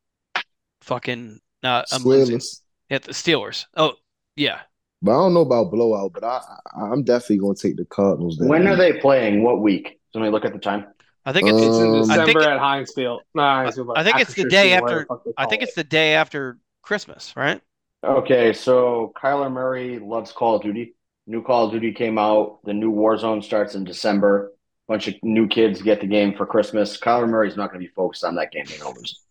[0.82, 2.38] fucking uh, I'm losing.
[2.40, 2.62] Steelers.
[2.90, 3.66] Yeah, the Steelers.
[3.76, 3.94] Oh
[4.36, 4.62] yeah,
[5.02, 6.42] But I don't know about blowout, but I,
[6.76, 8.38] I I'm definitely gonna take the Cardinals.
[8.38, 8.48] There.
[8.48, 9.44] When are they playing?
[9.44, 10.00] What week?
[10.14, 10.86] Somebody look at the time.
[11.26, 11.58] I think it's.
[11.58, 13.22] It's in Um, I think December at Heinz Field.
[13.34, 15.06] No, Heinz Field, but I think it's the day after.
[15.10, 15.66] the I think it.
[15.68, 17.62] it's the day after Christmas, right?
[18.04, 20.96] Okay, so Kyler Murray loves Call of Duty.
[21.28, 22.60] New Call of Duty came out.
[22.66, 24.54] The new Warzone starts in December.
[24.88, 26.98] bunch of new kids get the game for Christmas.
[26.98, 28.66] Kyler Murray's not going to be focused on that game.
[28.68, 29.22] They're going to lose.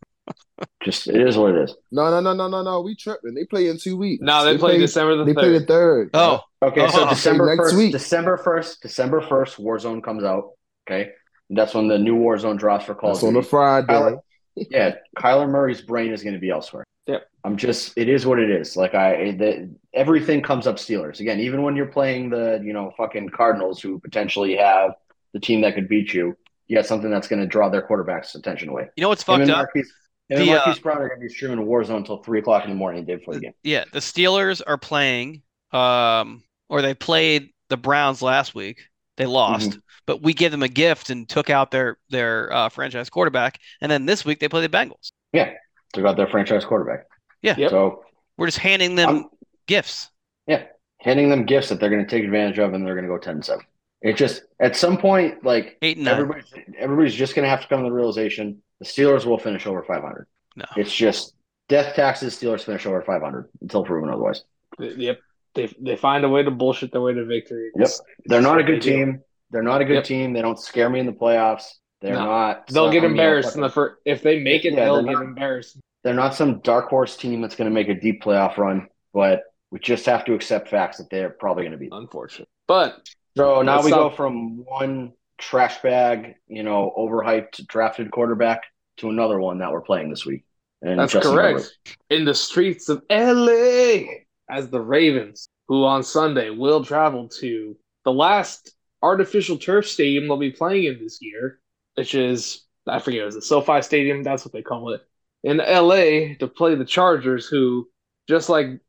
[0.83, 1.75] Just it is what it is.
[1.91, 2.81] No, no, no, no, no, no.
[2.83, 3.35] We tripping.
[3.35, 4.23] They play in two weeks.
[4.23, 5.67] No, they, play, December the They play the third.
[5.69, 6.11] third.
[6.15, 7.09] Oh, Okay, so Oh.
[7.09, 7.93] December Next first, week.
[7.93, 10.51] December first, December first, Warzone comes out.
[10.89, 11.13] Okay,
[11.49, 13.47] and that's when the new Warzone drops for Call That's of on Duty.
[13.47, 13.87] a Friday.
[13.93, 14.19] Kyler,
[14.57, 16.85] yeah, Kyler Murray's brain is going to be elsewhere.
[17.07, 17.27] Yep.
[17.45, 17.97] I'm just.
[17.97, 18.77] It is what it is.
[18.77, 21.41] Like I, the, everything comes up Steelers again.
[21.41, 24.93] Even when you're playing the, you know, fucking Cardinals, who potentially have
[25.33, 26.37] the team that could beat you,
[26.69, 28.89] you got something that's going to draw their quarterback's attention away.
[28.97, 29.49] you know what's fucked up?
[29.49, 29.93] Marquise, him
[30.31, 32.77] and The, uh, Brown are going to be streaming Warzone until three o'clock in the
[32.77, 33.53] morning, day before the game.
[33.63, 38.83] Yeah, the Steelers are playing, um, or they played the Browns last week.
[39.17, 43.11] They lost, but we gave them a gift and took out their their uh, franchise
[43.11, 43.59] quarterback.
[43.83, 45.13] And then this week they play the Bengals.
[45.35, 45.53] Yeah,
[45.93, 47.05] took out their franchise quarterback.
[47.43, 47.55] Yeah.
[47.59, 47.71] Yep.
[47.71, 48.05] So
[48.39, 49.31] We're just handing them I'm-
[49.67, 50.11] gifts.
[50.47, 50.65] Yeah,
[51.01, 53.19] handing them gifts that they're going to take advantage of, and they're going to go
[53.19, 53.65] ten and seven.
[54.03, 56.15] It just at some point, like Eight and nine.
[56.15, 59.67] everybody's everybody's just going to have to come to the realization the Steelers will finish
[59.67, 60.27] over five hundred.
[60.57, 60.65] No.
[60.77, 61.35] It's just
[61.69, 62.35] death taxes.
[62.39, 64.43] Steelers finish over five hundred until proven otherwise.
[64.79, 65.19] Yep.
[65.55, 67.71] They they find a way to bullshit their way to victory.
[67.77, 67.91] Yep.
[68.25, 68.97] They're not a good They do.
[68.97, 69.21] team.
[69.51, 70.05] They're not a good Yep.
[70.05, 70.33] team.
[70.33, 71.65] They don't scare me in the playoffs.
[72.01, 72.25] They're No.
[72.25, 72.67] not.
[72.69, 73.97] They'll some- get I mean, embarrassed in the first.
[74.07, 75.77] If they make it, Yeah, they'll get not- embarrassed.
[76.05, 79.43] They're not some dark horse team that's going to make a deep playoff run, but
[79.71, 81.91] we just have to accept facts that they're probably going to be.
[81.93, 83.07] Unfortunate, but
[83.37, 88.65] So now we go from one trash bag, you know, overhyped drafted quarterback
[88.99, 90.45] to another one that we're playing this week.
[90.83, 91.59] And That's Justin correct.
[91.59, 91.97] Herbert.
[92.11, 94.03] In the streets of LA,
[94.49, 100.37] as the Ravens, who on Sunday will travel to the last artificial turf stadium they'll
[100.37, 101.61] be playing in this year,
[101.95, 104.23] which is, I forget, is it SoFi Stadium?
[104.23, 105.03] That's what they call it.
[105.43, 107.89] In LA to play the Chargers, who
[108.29, 108.81] just like,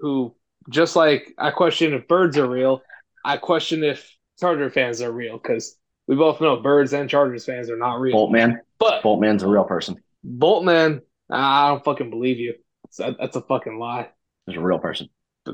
[0.00, 0.34] who
[0.70, 2.82] just like I question if birds are real,
[3.24, 7.70] I question if Charger fans are real because we both know birds and Chargers fans
[7.70, 8.16] are not real.
[8.16, 8.58] Boltman.
[8.78, 10.02] But Boltman's a real person.
[10.26, 11.00] Boltman,
[11.30, 12.54] I don't fucking believe you.
[12.98, 14.10] That's, that's a fucking lie.
[14.46, 15.08] He's a real person.
[15.46, 15.52] I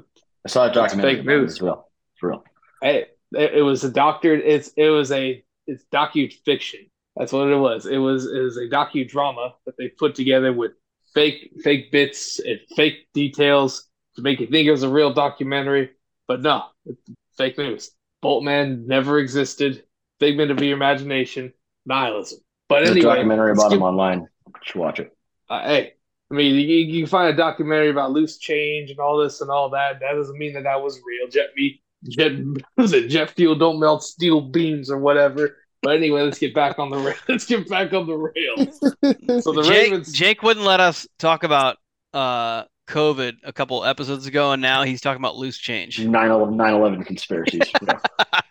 [0.49, 1.17] saw a documentary.
[1.17, 1.53] fake news.
[1.53, 1.89] It's real.
[2.15, 2.45] It's real.
[2.83, 4.41] Hey, it, it was a doctored.
[4.45, 6.87] It's it was a it's docu fiction.
[7.17, 7.87] That's what it was.
[7.87, 10.73] It was it was a docudrama that they put together with
[11.15, 15.91] fake fake bits and fake details to make you think it was a real documentary.
[16.27, 17.03] But no, it's
[17.37, 17.91] fake news.
[18.23, 19.85] Boltman never existed.
[20.19, 21.53] Figment of your imagination.
[21.87, 22.41] Nihilism.
[22.69, 24.21] But There's anyway, a documentary about get- him online.
[24.47, 25.17] You should watch it.
[25.49, 25.93] uh, hey,
[26.31, 29.51] I mean, you, you can find a documentary about loose change and all this and
[29.51, 30.01] all that.
[30.01, 31.29] That doesn't mean that that was real.
[31.29, 32.33] Jet me, jet
[32.77, 35.57] was it jet fuel don't melt steel beams or whatever.
[35.83, 38.79] But anyway, let's get back on the ra- let's get back on the rails.
[39.43, 41.79] So the Jake, Ravens, Jake wouldn't let us talk about
[42.13, 45.99] uh, COVID a couple episodes ago, and now he's talking about loose change.
[45.99, 47.63] 9-11 conspiracies.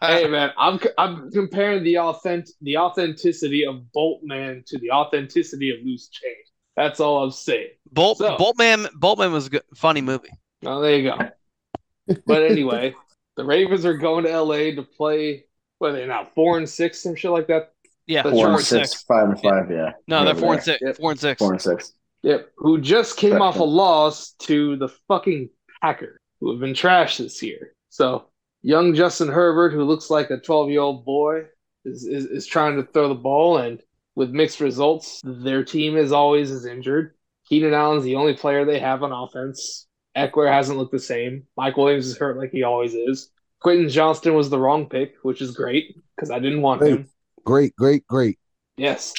[0.02, 5.86] Hey man, I'm I'm comparing the authentic the authenticity of Boltman to the authenticity of
[5.86, 6.38] loose change.
[6.78, 7.72] That's all I'm saying.
[7.92, 10.30] Bolt So- Boltman Boltman was a good, funny movie.
[10.66, 12.16] Oh, there you go.
[12.26, 12.96] But anyway,
[13.36, 15.44] the Ravens are going to LA to play.
[15.80, 16.30] What are they now?
[16.34, 17.74] Four and six, some shit like that.
[18.08, 19.04] Yeah, That's Four four and and six, six.
[19.04, 19.70] five and five.
[19.70, 19.92] Yeah.
[20.08, 20.80] No, they're Over four and six.
[20.82, 20.96] Yep.
[20.98, 21.40] Four and six.
[21.40, 21.94] Four and six.
[22.24, 22.52] Yep.
[22.58, 25.50] Who just came off a loss to the fucking
[25.82, 27.74] Packers, who have been trashed this year.
[27.90, 28.26] So
[28.62, 31.44] young Justin Herbert, who looks like a 12 year old boy,
[31.86, 33.82] is, is is trying to throw the ball, and
[34.16, 37.16] with mixed results, their team is always is injured.
[37.48, 39.88] Keenan Allen's the only player they have on offense.
[40.16, 41.48] Ekeler hasn't looked the same.
[41.56, 43.32] Mike Williams is hurt like he always is.
[43.60, 46.92] Quentin Johnston was the wrong pick, which is great because I didn't want Great.
[46.92, 47.10] him.
[47.46, 48.40] Great, great, great.
[48.78, 49.14] Yes,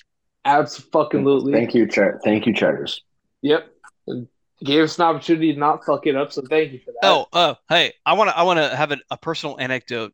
[0.45, 1.53] absolutely.
[1.53, 3.03] Thank you, Char- Thank you, Chargers.
[3.43, 3.67] Yep.
[4.07, 4.29] And
[4.65, 7.01] gave us an opportunity to not fuck it up, so thank you for that.
[7.03, 10.13] Oh, oh, hey, I want to I want to have a, a personal anecdote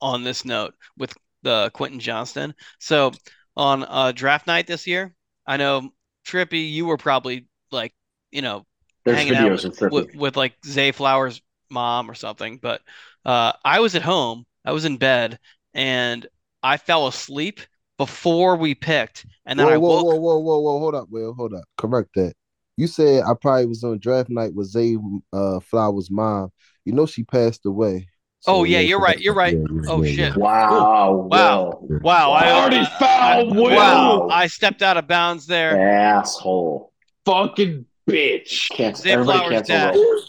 [0.00, 1.12] on this note with
[1.42, 2.54] the Quentin Johnston.
[2.78, 3.12] So
[3.56, 5.14] on uh, draft night this year,
[5.46, 5.90] I know
[6.26, 7.92] Trippy, you were probably like,
[8.30, 8.66] you know,
[9.04, 12.58] There's hanging out videos with, of with, with like Zay Flowers' mom or something.
[12.62, 12.82] But
[13.24, 15.38] uh, I was at home, I was in bed,
[15.74, 16.26] and
[16.62, 17.60] I fell asleep
[18.00, 20.06] before we picked, and then whoa, I whoa, woke.
[20.06, 21.64] whoa, whoa, whoa, whoa, hold up, Will, hold up.
[21.76, 22.32] Correct that.
[22.78, 24.96] You said I probably was on draft night with Zay
[25.34, 26.50] uh, Flowers' mom.
[26.86, 28.08] You know she passed away.
[28.46, 29.52] Oh, yeah, you're right, you're right.
[29.52, 30.32] yeah, yeah, Oh, yeah, shit.
[30.32, 30.36] yeah.
[30.38, 31.12] Wow.
[31.12, 31.78] Wow.
[32.00, 33.76] Wow, I Already fouled, Will.
[33.76, 35.78] Wow, I stepped out of bounds there.
[35.78, 36.94] Asshole.
[37.26, 38.70] Fucking bitch.
[38.70, 39.02] Cancel.
[39.02, 39.94] Zay Flowers' cancel dad.
[39.94, 40.22] Will.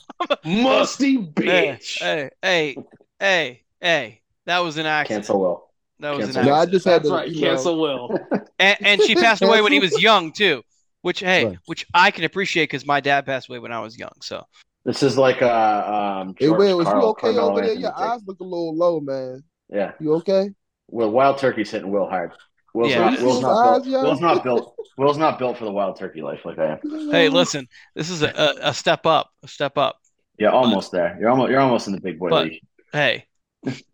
[0.43, 1.99] Musty Hey, bitch.
[2.01, 2.75] hey, hey,
[3.17, 5.23] hey, hey, that was an accident.
[5.23, 5.70] Cancel Will.
[6.01, 6.43] That was an Cancel.
[6.51, 7.29] No, I just had That's to right.
[7.29, 8.19] you know, Cancel Will.
[8.59, 10.63] and, and she passed away when he was young too,
[11.01, 11.57] which hey, Right.
[11.65, 14.11] which I can appreciate because my dad passed away when I was young.
[14.21, 14.43] So
[14.85, 17.69] This is like uh um Hey, George Will, is you okay Carmelo over there?
[17.69, 18.03] Anthony Your thing.
[18.03, 19.43] eyes look a little low, man.
[19.69, 19.91] Yeah.
[19.99, 20.49] You okay?
[20.87, 22.31] Well, Wild Turkey's hitting Will hard.
[22.73, 23.09] Will's Yeah.
[23.11, 23.97] not Will's not his built.
[23.97, 24.03] eyes.
[24.03, 24.75] Will's not built.
[24.97, 27.11] Will's not built for the Wild Turkey life like I am.
[27.11, 29.97] hey, listen, this is a, a, a step up, a step up.
[30.39, 31.17] Yeah, almost there.
[31.19, 32.61] You're almost you're almost in the big boy But- league.
[32.91, 33.25] Hey,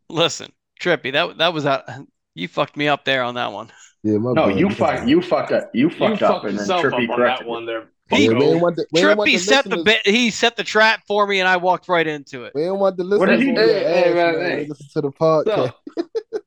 [0.10, 1.84] listen, Trippy, that that was out.
[2.36, 3.72] You fucked me up there on that one.
[4.04, 4.60] Yeah, my No, bad.
[4.60, 5.72] you fucked you fucked up.
[5.74, 7.90] You You fucked up fucked and then yourself up Trippy on that one there.
[8.12, 10.06] Yeah, He- we ain't want the, we want Trippy the set the bit.
[10.08, 12.54] He set the trap for me, and I walked right into it.
[12.56, 13.20] We ain't want the listeners.
[13.20, 13.60] What did he do?
[13.62, 14.50] your Hey, hey, man, man.
[14.60, 14.66] hey.
[14.70, 15.74] Listen to the podcast.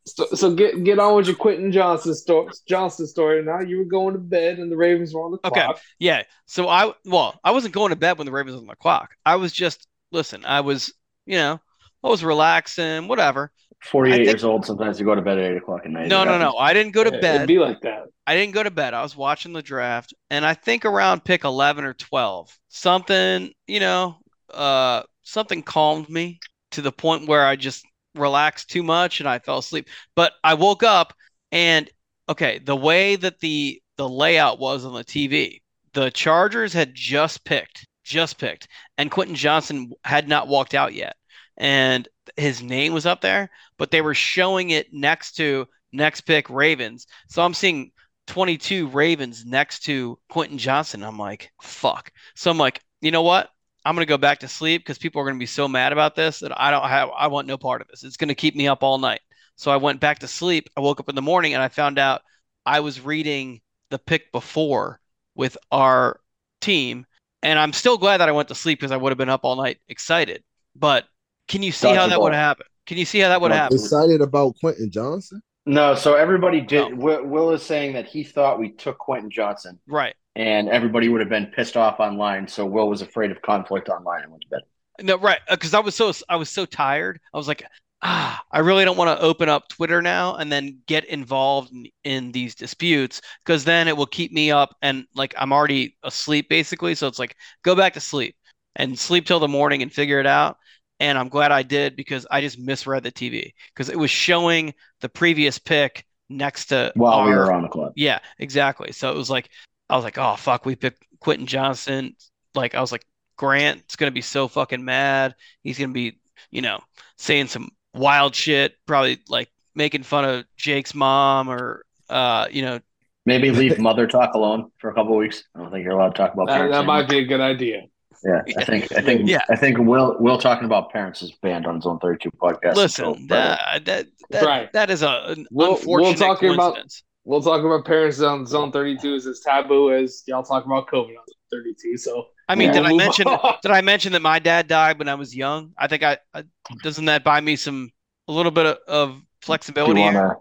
[0.07, 2.51] So, so, so get get on with your Quentin Johnston story.
[2.67, 3.43] Johnston story.
[3.45, 5.61] Now you were going to bed and the Ravens were on the Okay.
[5.65, 5.81] clock.
[5.99, 6.23] Yeah.
[6.47, 9.11] So I well, I wasn't going to bed when the Ravens were on the clock.
[9.27, 10.45] I was just listen.
[10.47, 10.93] I was,
[11.27, 11.61] you know,
[12.03, 13.53] I was relaxing, whatever.
[13.83, 14.67] Forty I eight think- years old.
[14.67, 16.09] Sometimes you go to bed at eight o'clock at night.
[16.09, 16.57] No, no, no.
[16.57, 17.19] I didn't go to bed.
[17.19, 17.49] It'd bed.
[17.49, 18.05] be like that.
[18.27, 18.95] I didn't go to bed.
[18.95, 23.81] I was watching the draft, and I think around pick 11 or 12, something, you
[23.81, 24.19] know,
[24.53, 26.39] uh, something calmed me
[26.73, 29.89] to the point where I just relaxed too much and I fell asleep.
[30.15, 31.15] But I woke up
[31.53, 31.89] and
[32.29, 35.61] okay, the way that the the layout was on the TV,
[35.93, 38.69] the Chargers had just picked, just picked,
[38.99, 41.17] and Quentin Johnston had not walked out yet.
[41.61, 42.09] And
[42.39, 47.07] his name was up there, but they were showing it next to next pick Ravens.
[47.29, 47.93] So I'm seeing
[48.29, 51.05] 22 Ravens next to Quentin Johnston.
[51.05, 52.13] I'm like, fuck.
[52.35, 53.51] So I'm like, you know what?
[53.85, 56.41] I'm gonna go back to sleep because people are gonna be so mad about this
[56.41, 58.05] that I don't have I want no part of this.
[58.05, 59.21] It's gonna keep me up all night.
[59.57, 60.71] So I went back to sleep.
[60.79, 62.23] I woke up in the morning and I found out
[62.65, 64.99] I was reading the pick before
[65.35, 66.21] with our
[66.63, 67.05] team.
[67.43, 69.45] And I'm still glad that I went to sleep because I would have been up
[69.45, 70.43] all night excited.
[70.75, 71.05] But
[71.51, 72.65] can you see Dodge how that would happen?
[72.87, 73.77] Can you see how that would happen?
[73.77, 75.43] Excited about Quentin Johnston?
[75.67, 76.91] No, so everybody did.
[76.91, 76.97] No.
[76.97, 80.15] Will, Will is saying that he thought we took Quentin Johnston, Right.
[80.37, 82.47] and everybody would have been pissed off online.
[82.47, 84.61] So Will was afraid of conflict online and went to bed.
[85.03, 85.41] No, right.
[85.51, 87.21] Because I was so I was so tired.
[87.35, 87.65] I was like,
[88.03, 91.89] ah, I really don't want to open up Twitter now and then get involved in,
[92.05, 96.49] in these disputes because then it will keep me up and like I'm already asleep
[96.49, 96.95] basically.
[96.95, 97.35] So it's like
[97.65, 98.37] go back to sleep
[98.77, 100.57] and sleep till the morning and figure it out.
[101.01, 104.75] And I'm glad I did because I just misread the TV because it was showing
[105.01, 108.93] the previous pick next to While we were on the club, yeah, exactly.
[108.93, 109.49] So it was like
[109.89, 112.15] I was like, oh fuck, we picked Quentin Johnston.
[112.55, 113.05] Like I was like,
[113.37, 115.35] Grant's gonna be so fucking mad.
[115.63, 116.21] He's gonna be,
[116.51, 116.81] you know,
[117.17, 122.81] saying some wild shit, probably like making fun of Jake's mom or uh, you know,
[123.25, 125.45] maybe leave mother talk alone for a couple of weeks.
[125.55, 126.85] I don't think you're allowed to talk about That, that anymore.
[126.85, 127.83] might be a good idea.
[128.25, 129.41] Yeah, I think I think Yeah.
[129.49, 132.75] I think Will Will talking about parents is banned on Zone Thirty Two podcast.
[132.77, 133.27] listen, until further.
[133.29, 134.73] that that that, Right.
[134.73, 136.79] that is a an We'll- we'll unfortunate talk about-
[137.25, 141.11] We'll talk about parents on Zone 32 is as taboo as y'all talk about COVID
[141.11, 141.97] on Zone 32.
[141.99, 142.81] So I mean, Yeah.
[142.83, 143.27] did I mention
[143.63, 145.73] did I mention that my dad died when I was young?
[145.79, 146.45] I think I, I
[146.83, 147.91] doesn't that buy me some
[148.27, 150.13] a little bit of, of Do you flexibility here?
[150.13, 150.35] wanna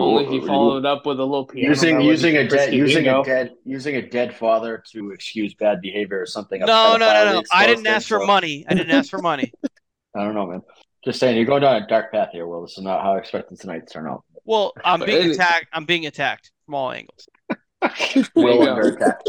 [0.00, 3.22] only he followed it up with a little piano using using a dead using Dingo.
[3.22, 6.60] a dead using a dead father to excuse bad behavior or something.
[6.60, 7.42] No, no, no, no.
[7.52, 8.64] I didn't ask for so- money.
[8.68, 9.52] I didn't ask for money.
[10.16, 10.62] I don't know, man.
[11.04, 12.62] Just saying, you're going down a dark path here, Will.
[12.62, 14.24] This is not how I expected tonight to turn out.
[14.44, 15.66] Well, I'm being Any- attacked.
[15.72, 17.28] I'm being attacked from all angles.
[18.14, 19.20] There Will you under attack.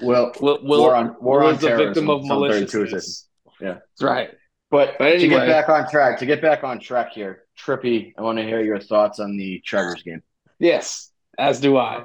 [0.00, 3.28] Will, Will, Will, war on war Will on is a victim of Zone 32 maliciousness.
[3.60, 3.74] Yeah.
[3.74, 4.30] That's right.
[4.70, 8.22] But, But to get back on track, to get back on track here, Trippy, I
[8.22, 10.22] want to hear your thoughts on the Chargers game.
[10.58, 12.04] Yes, as do I.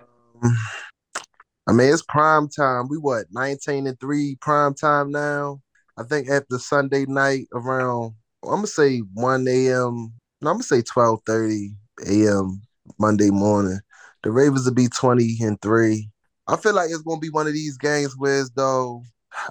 [1.67, 2.87] I mean, it's prime time.
[2.89, 5.61] We what, 19 and 3 prime time now?
[5.97, 10.13] I think after Sunday night around I'm gonna say 1 a.m.
[10.41, 11.69] No, I'm gonna say 12:30
[12.07, 12.61] a.m.
[12.99, 13.79] Monday morning.
[14.23, 16.09] The Ravens will be 20 and 3.
[16.47, 19.03] I feel like it's gonna be one of these games where it's though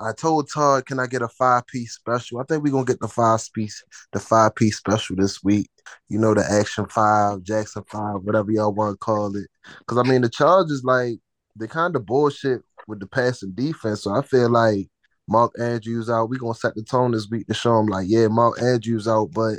[0.03, 2.41] I told Todd, can I get a five piece special?
[2.41, 3.83] I think we're gonna get the five piece,
[4.13, 5.71] the five piece special this week.
[6.09, 9.47] You know, the action five, Jackson five, whatever y'all want to call it.
[9.87, 11.19] Cause I mean the Chargers like
[11.57, 14.03] they kind of bullshit with the passing defense.
[14.03, 14.89] So I feel like
[15.29, 16.31] Mark Andrews out.
[16.31, 19.31] We gonna set the tone this week to show him like, yeah, Mark Andrews out,
[19.33, 19.59] but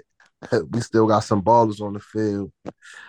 [0.71, 2.51] we still got some ballers on the field.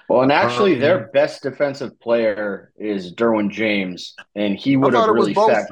[0.08, 5.04] Well, and actually, Um, their best defensive player is Derwin James, and he would have
[5.04, 5.70] thought was really fact-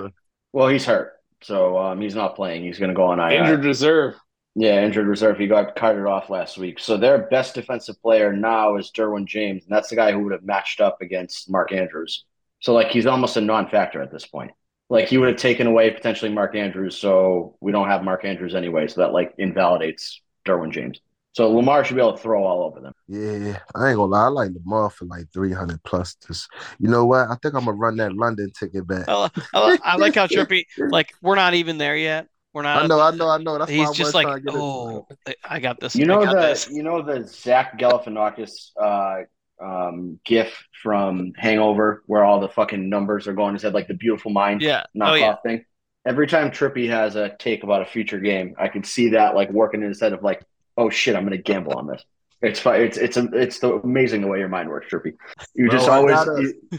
[0.53, 2.63] Well, he's hurt, so um, he's not playing.
[2.65, 3.31] He's going to go on IR.
[3.41, 4.15] Injured reserve.
[4.59, 5.37] Yeah, injured reserve.
[5.37, 6.79] He got carted off last week.
[6.79, 10.33] So their best defensive player now is Derwin James, and that's the guy who would
[10.33, 12.25] have matched up against Mark Andrews.
[12.61, 14.53] So like he's almost a non-factor at this point.
[14.89, 18.55] Like he would have taken away potentially Mark Andrews, so we don't have Mark Andrews
[18.55, 18.89] anyway.
[18.89, 21.01] So that like invalidates Derwin James.
[21.33, 22.95] So Lamar should be able to throw all over them.
[23.09, 24.25] Yeah, I ain't gonna lie.
[24.25, 26.15] I like Lamar for like three hundred plus.
[26.27, 26.49] Just
[26.79, 27.29] you know what?
[27.29, 29.05] I think I'm gonna run that London ticket back.
[29.07, 30.65] I, I, I like how Trippy.
[30.79, 32.29] Like we're not even there yet.
[32.57, 32.85] We're not.
[32.85, 33.59] I know, I know, I know.
[33.59, 34.59] That's why He's I just like, trying to get it.
[34.59, 35.07] oh,
[35.45, 35.95] I got this.
[35.95, 36.71] You know the this.
[36.71, 39.25] you know the Zach Galifianakis uh,
[39.63, 43.95] um, gif from Hangover where all the fucking numbers are going He said like the
[43.95, 44.85] Beautiful Mind Yeah.
[44.97, 45.35] knockoff Oh yeah.
[45.45, 45.65] thing.
[46.07, 49.51] Every time Trippy has a take about a future game, I can see that like
[49.51, 50.43] working instead of like,
[50.79, 52.03] oh shit, I'm gonna gamble on this.
[52.41, 52.81] It's fun.
[52.81, 55.13] It's it's it's the, amazing the way your mind works, Trippy.
[55.55, 56.79] You Bro, just I always gotta- you-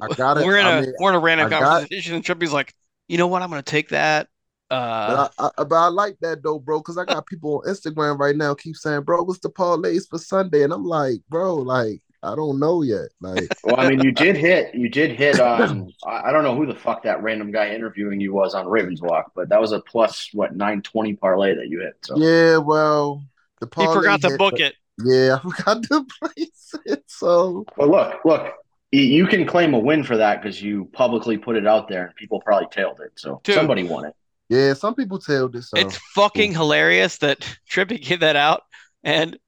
[0.00, 0.46] I got it.
[0.46, 2.72] We're in a I mean, we're in a random I got- conversation, and Trippy's like,
[3.08, 3.42] you know what?
[3.42, 4.28] I'm gonna take that.
[4.72, 7.72] Uh, But I, I, but I like that though, bro, because I got people on
[7.72, 11.56] Instagram right now keep saying, "Bro, what's the parlays for Sunday?" And I'm like, "Bro,
[11.56, 15.40] like I don't know yet." Like, well, I mean, you did hit you did hit
[15.40, 18.66] on I I don't know who the fuck that random guy interviewing you was on
[18.66, 21.94] Ravens Walk, but that was a plus what nine twenty parlay that you hit.
[22.02, 23.24] So yeah, well,
[23.60, 24.74] the he parlay forgot to hit, book but- it.
[25.04, 27.02] Yeah, I forgot to place it.
[27.08, 28.52] So But look, look,
[28.92, 32.14] you can claim a win for that because you publicly put it out there and
[32.14, 33.12] people probably tailed it.
[33.16, 33.54] So Dude.
[33.54, 34.14] somebody won it.
[34.52, 35.70] Yeah, some people tailed this.
[35.70, 37.40] So It's fucking hilarious that
[37.70, 38.62] Trippy gave that out,
[39.04, 39.38] and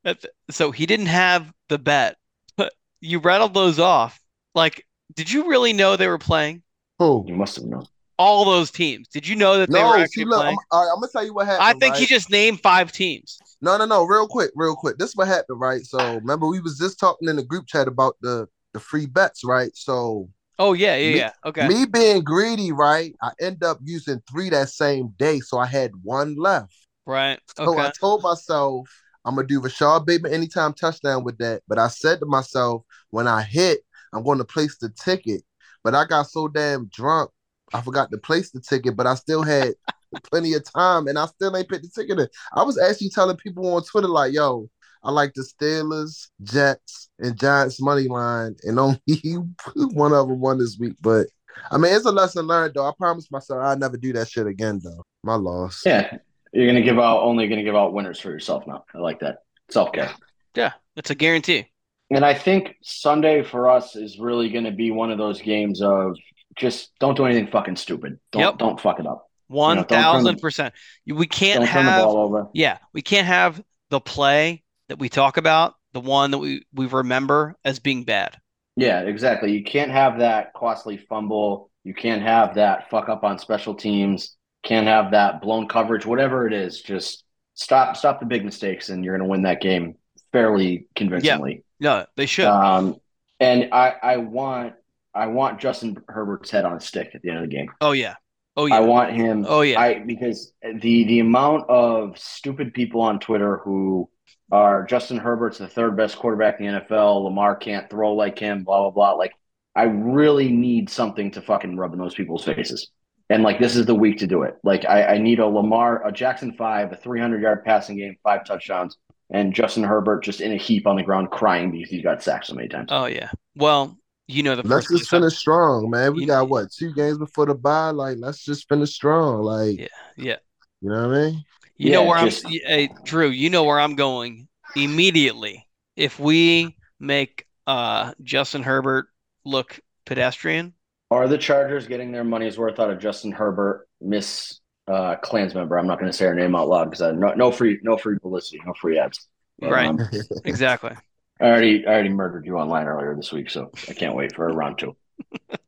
[0.50, 2.16] so he didn't have the bet,
[2.56, 4.18] but you rattled those off.
[4.54, 4.84] Like,
[5.14, 6.62] did you really know they were playing
[6.98, 7.24] who?
[7.26, 7.86] You must have known.
[8.18, 9.08] all those teams?
[9.08, 10.58] Did you know that they No, were see, actually look, I'm, playing?
[10.72, 11.66] I'm gonna tell you what happened.
[11.66, 13.38] I think he just named five teams.
[13.60, 14.04] No, no, no.
[14.04, 14.98] Real quick, real quick.
[14.98, 15.84] This is what happened, right?
[15.84, 19.44] So remember, we was just talking in the group chat about the the free bets,
[19.44, 19.70] right?
[19.74, 20.28] So
[20.58, 21.32] Oh yeah, yeah, Me- yeah.
[21.44, 21.68] Okay.
[21.68, 23.14] me being greedy, right?
[23.22, 26.74] I end up using three that same day, so I had one left.
[27.06, 27.38] Right.
[27.56, 27.80] So Okay.
[27.80, 28.88] I told myself
[29.24, 31.62] I'm gonna do Rashod Bateman anytime touchdown with that.
[31.68, 33.80] But I said to myself, when I hit,
[34.12, 35.42] I'm going to place the ticket.
[35.82, 37.30] But I got so damn drunk,
[37.72, 38.96] I forgot to place the ticket.
[38.96, 39.74] But I still had
[40.30, 42.28] plenty of time, and I still ain't put the ticket in.
[42.54, 44.68] I was actually telling people on Twitter like, "Yo,
[45.04, 48.98] I like the Steelers, Jets, and Giants money line, and only
[49.76, 51.26] one of them won this week." But
[51.70, 52.86] I mean, it's a lesson learned, though.
[52.88, 55.04] I promised myself I'd never do that shit again, though.
[55.22, 55.82] My loss.
[55.84, 56.18] Yeah.
[56.52, 58.84] You're gonna give out only gonna give out winners for yourself now.
[58.94, 59.38] I like that.
[59.70, 60.10] Self care.
[60.54, 61.66] Yeah, it's a guarantee.
[62.10, 66.16] And I think Sunday for us is really gonna be one of those games of
[66.56, 68.18] just don't do anything fucking stupid.
[68.32, 68.58] Don't Yep.
[68.58, 69.28] don't fuck it up.
[69.48, 70.74] One don't thousand percent.
[71.06, 72.04] We can't Don't turn the have.
[72.04, 72.48] ball over.
[72.54, 76.86] Yeah, we can't have the play that we talk about, the one that we we
[76.86, 78.36] remember as being bad.
[78.76, 79.52] Yeah, exactly.
[79.52, 81.70] You can't have that costly fumble.
[81.84, 84.36] You can't have that fuck up on special teams.
[84.64, 86.06] Can't have that blown coverage.
[86.06, 87.24] Whatever it is, just
[87.54, 89.96] stop stop the big mistakes, and you're going to win that game
[90.32, 91.64] fairly convincingly.
[91.78, 92.46] Yeah, No, they should.
[92.46, 92.96] Um,
[93.40, 94.74] and I I want
[95.14, 97.70] I want Justin Herbert's head on a stick at the end of the game.
[97.80, 98.14] oh yeah.
[98.56, 98.76] Oh yeah.
[98.76, 99.44] I want him.
[99.48, 99.80] Oh, yeah.
[99.80, 104.08] I because the the amount of stupid people on Twitter who
[104.52, 107.24] are Justin Herbert's the third best quarterback in the NFL.
[107.24, 108.64] Lamar can't throw like him.
[108.64, 109.12] Blah blah blah.
[109.18, 109.32] Like
[109.74, 112.90] I really need something to fucking rub in those people's faces.
[113.30, 114.56] And like this is the week to do it.
[114.62, 118.16] Like I, I need a Lamar, a Jackson five, a three hundred yard passing game,
[118.22, 118.96] five touchdowns,
[119.30, 122.46] and Justin Herbert just in a heap on the ground crying because he got sacked
[122.46, 122.90] so many times.
[122.92, 123.30] oh yeah.
[123.56, 123.96] Well,
[124.28, 126.12] you know the Let's just place I- finish strong, man.
[126.14, 127.90] We You- got what two games before the bye.
[127.90, 129.42] Like, let's just finish strong.
[129.42, 129.86] Like, Yeah,
[130.18, 130.36] yeah.
[130.82, 131.44] you know what I mean?
[131.76, 133.28] You know where just- I'm, hey, Drew.
[133.28, 135.66] You know where I'm going immediately.
[135.96, 139.06] If we make uh Justin Herbert
[139.44, 140.74] look pedestrian,
[141.10, 145.78] Are the Chargers getting their money's worth out of Justin Herbert, Miss uh, Clans member?
[145.78, 148.18] I'm not going to say her name out loud because no, no free, no free
[148.18, 149.28] publicity, no free ads.
[149.60, 149.86] Right.
[149.86, 149.98] um,
[150.44, 150.92] exactly.
[151.40, 154.48] I already, I already murdered you online earlier this week, so I can't wait for
[154.48, 154.96] a round two.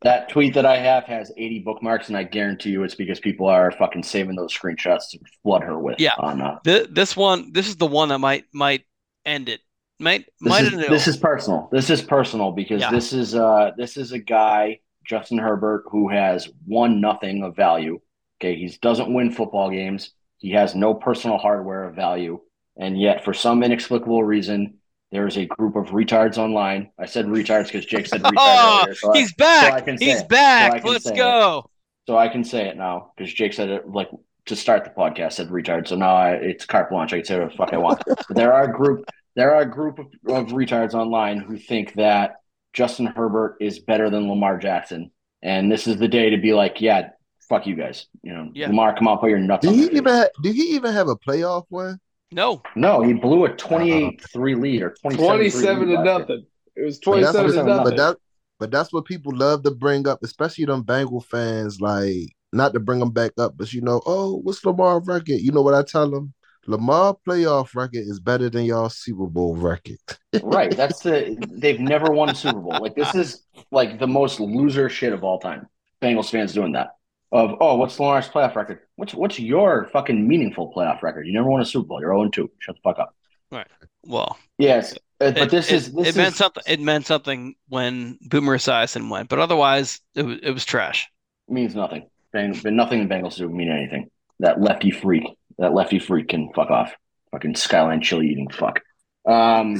[0.02, 3.46] That tweet that I have has 80 bookmarks, and I guarantee you it's because people
[3.46, 5.96] are fucking saving those screenshots to flood her with.
[5.98, 6.14] Yeah.
[6.18, 8.84] On uh, Th- this one, this is the one that might might
[9.24, 9.60] end it.
[9.98, 10.90] Might this might is, end it.
[10.90, 11.68] this is personal.
[11.72, 12.90] This is personal because Yeah.
[12.90, 18.00] this is uh this is a guy Justin Herbert who has won nothing of value.
[18.38, 20.12] Okay, he doesn't win football games.
[20.38, 22.40] He has no personal hardware of value,
[22.76, 24.74] and yet for some inexplicable reason,
[25.16, 26.90] there is a group of retards online.
[26.98, 28.94] I said retards because Jake said retards Oh, earlier.
[28.94, 29.72] So I, he's back.
[29.72, 30.28] I can say he's it.
[30.28, 30.72] back.
[30.72, 31.16] So I can Let's say it.
[31.16, 31.70] go.
[32.06, 34.10] so I can say it now because Jake said it like
[34.44, 35.88] to start the podcast said retard.
[35.88, 37.14] So now I, it's carte blanche.
[37.14, 38.02] I can say whatever the fuck I want.
[38.06, 39.04] but there are a group
[39.36, 42.34] there are a group of, of retards online who think that
[42.74, 45.10] Justin Herbert is better than Lamar Jackson,
[45.42, 47.08] and this is the day to be like, yeah,
[47.48, 48.06] fuck you guys.
[48.22, 48.66] You know, Yeah.
[48.68, 49.62] Lamar, come on, put your nuts.
[49.62, 51.98] Do on he even ha- do he even have a playoff win?
[52.32, 52.62] No.
[52.74, 54.60] No, he blew a 28-3 uh-huh.
[54.60, 56.46] lead or 27 Twenty-seven to nothing.
[56.74, 57.84] It was But that's, twenty-seven to what, nothing.
[57.84, 58.16] but that
[58.58, 61.80] but that's what people love to bring up, especially them Bengal fans.
[61.80, 65.40] Like not to bring them back up, but you know, oh, what's Lamar record?
[65.40, 66.32] You know what I tell them?
[66.66, 69.98] Lamar playoff record is better than y'all Super Bowl record.
[70.42, 70.74] right.
[70.76, 72.80] That's the they've never won a Super Bowl.
[72.80, 75.68] Like this is like the most loser shit of all time.
[76.02, 76.96] Bengals fans doing that.
[77.32, 78.80] Of oh, what's Lamar's playoff record?
[78.94, 81.26] What's what's your fucking meaningful playoff record?
[81.26, 82.00] You never won a Super Bowl.
[82.00, 82.50] You're 0 2.
[82.60, 83.14] Shut the fuck up.
[83.50, 83.66] Right.
[84.04, 86.62] Well, Yes, uh, but it, this it- is this it meant is something.
[86.66, 91.08] It meant something when Boomer Esiason went, but otherwise, it was it was trash.
[91.48, 92.08] means nothing.
[92.32, 94.08] Bang, nothing in Bengals do mean anything.
[94.40, 95.24] That lefty freak,
[95.58, 96.92] that lefty freak can fuck off.
[97.32, 98.80] Fucking skyline chili eating fuck.
[99.26, 99.76] Um,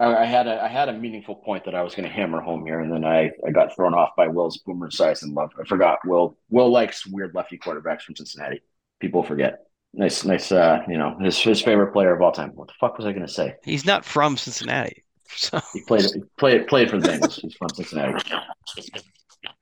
[0.00, 2.40] I, I had a I had a meaningful point that I was going to hammer
[2.40, 5.50] home here, and then I, I got thrown off by Will's Boomer Esiason love.
[5.60, 8.60] I forgot Will Will likes weird lefty quarterbacks from Cincinnati.
[9.00, 9.64] People forget.
[9.94, 10.52] Nice, nice.
[10.52, 12.50] Uh, you know his his favorite player of all time.
[12.54, 13.54] What the fuck was I going to say?
[13.64, 17.40] He's not from Cincinnati, so He played he played played for the Bengals.
[17.40, 18.30] He's from Cincinnati.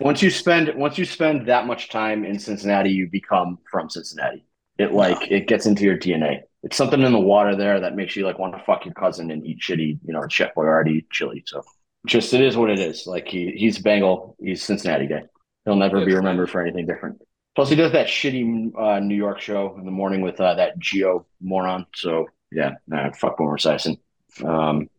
[0.01, 4.45] Once you spend once you spend that much time in Cincinnati, you become from Cincinnati.
[4.79, 6.41] It like it gets into your DNA.
[6.67, 9.31] It's something in the water there that makes you like want to fuck your cousin
[9.31, 11.45] and eat shitty, you know, Chef Boyardee chili.
[11.47, 11.63] So
[12.09, 13.07] just it is what it is.
[13.07, 15.23] Like he he's Bengal, he's Cincinnati guy.
[15.65, 17.23] He'll never be remembered for anything different.
[17.55, 20.77] Plus, he does that shitty uh, New York show in the morning with uh, that
[20.81, 21.87] Gio moron.
[21.95, 23.99] So yeah, nah, fuck Boomer Esiason.
[24.45, 24.91] Um,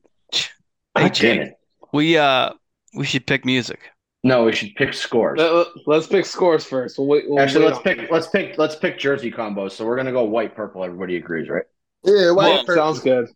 [0.95, 1.41] Hey, damn Jake.
[1.41, 1.53] it.
[1.91, 2.53] we uh
[2.95, 3.91] we should pick music.
[4.27, 5.39] No, we should pick scores.
[5.39, 5.67] Let,
[5.97, 6.97] us pick scores first.
[6.97, 7.23] We'll wait.
[7.27, 8.11] We'll Actually, let's on pick it.
[8.11, 9.71] let's pick let's pick jersey combos.
[9.71, 10.83] So we're gonna go white purple.
[10.83, 11.63] Everybody agrees, right?
[12.03, 12.75] Yeah, white Well, purple.
[12.93, 13.27] Sounds good.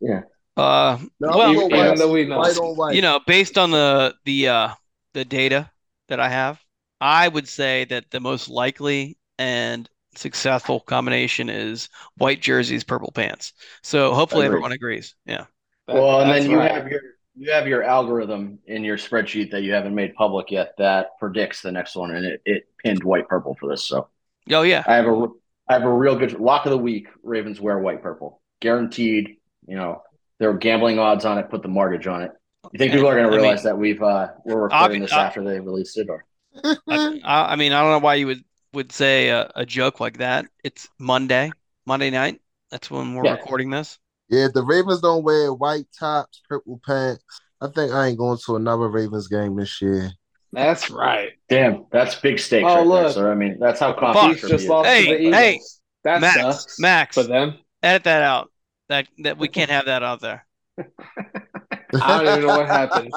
[0.57, 1.97] Uh, No, well, I'm even, white.
[1.97, 2.39] though we know.
[2.39, 2.95] White white.
[2.95, 4.69] you know, based on the the uh
[5.13, 5.69] the data
[6.09, 6.59] that I have,
[6.99, 11.87] I would say that the most likely and successful combination is
[12.17, 13.53] white jerseys, purple pants.
[13.81, 14.55] So hopefully Agreed.
[14.57, 15.15] everyone agrees.
[15.25, 15.45] Yeah.
[15.87, 16.71] That- well, and that's then you right.
[16.71, 17.01] have your
[17.41, 21.61] you have your algorithm in your spreadsheet that you haven't made public yet that predicts
[21.61, 23.83] the next one, and it, it pinned white purple for this.
[23.85, 24.07] So
[24.51, 24.83] Oh yeah.
[24.87, 25.27] I have a
[25.67, 27.07] I have a real good lock of the week.
[27.23, 29.37] Ravens wear white purple, guaranteed.
[29.67, 30.03] You know
[30.39, 31.49] there were gambling odds on it.
[31.49, 32.31] Put the mortgage on it.
[32.71, 35.11] You think people are going I to mean- realize that we've uh we're recording this
[35.13, 36.25] uh, after they released it, or
[36.87, 39.99] I, I I mean, I don't know why you would would say a, a joke
[39.99, 40.45] like that.
[40.63, 41.51] It's Monday,
[41.85, 42.39] Monday night.
[42.69, 43.31] That's when we're Yeah.
[43.33, 43.99] recording this.
[44.31, 47.21] Yeah, if the Ravens don't wear white tops, purple pants,
[47.59, 50.09] I think I ain't going to another Ravens game this year.
[50.53, 51.31] That's right.
[51.49, 52.63] damn, that's big stakes.
[52.67, 53.03] Oh, right there.
[53.03, 53.13] look.
[53.13, 53.99] So I mean, that's how Fuck.
[53.99, 54.69] confident Chiefs just is.
[54.69, 55.35] lost Hey, to the Eagles.
[55.35, 55.59] hey,
[56.05, 57.59] that Max, sucks Max, for them.
[57.83, 58.49] edit that out.
[58.89, 60.45] That that we can't have that out there.
[62.01, 63.13] I don't even know what happened.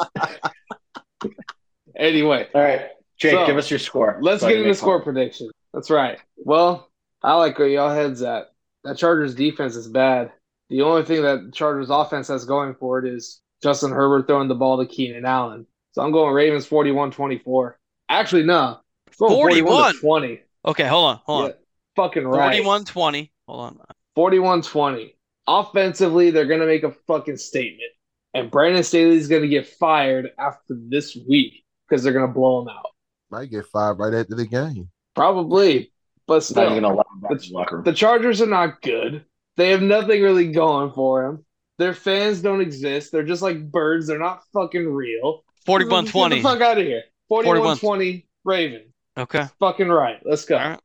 [1.97, 2.87] Anyway, All right,
[3.19, 4.19] Jake, So, give us your score.
[4.21, 5.05] let's So get into score fun.
[5.15, 5.49] prediction.
[5.73, 6.19] That's right.
[6.37, 6.89] Well,
[7.23, 8.47] I like where y'all heads at.
[8.83, 10.33] That Chargers defense is bad.
[10.71, 14.55] The only thing that Chargers offense has going for it is Justin Herbert throwing the
[14.55, 15.67] ball to Keenan Allen.
[15.93, 17.75] So I'm going Ravens 41-24.
[18.09, 18.81] Actually, no.
[19.21, 19.95] I'm going 41?
[20.01, 20.41] 20.
[20.67, 21.51] Okay, hold on, hold on.
[21.51, 21.55] Yeah,
[21.97, 22.63] fucking right.
[22.63, 23.31] 41-20.
[23.47, 23.87] Hold on.
[24.17, 25.15] 41-20.
[25.47, 27.91] Offensively, they're going to make a fucking statement.
[28.33, 32.63] And Brandon Staley's going to get fired after this week because they're going to blow
[32.63, 32.87] him out.
[33.31, 34.89] Might get five right after the game.
[35.15, 35.93] Probably.
[36.27, 37.85] But still, even gonna allow him back The- in the locker room.
[37.85, 39.25] the Chargers are not good.
[39.57, 41.45] They have nothing really going for them.
[41.79, 43.13] Their fans don't exist.
[43.13, 44.07] They're just like birds.
[44.07, 45.45] They're not fucking real.
[45.67, 46.43] Get the 41-20.
[46.43, 47.03] fuck out of here.
[47.31, 48.93] 41-20 Ravens.
[49.17, 49.47] Okay.
[49.61, 50.21] Fucking right.
[50.25, 50.57] Let's go.
[50.57, 50.81] All right.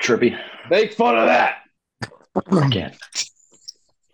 [0.00, 0.38] Trippy.
[0.70, 1.58] Make fun of that.
[2.50, 2.94] I can't.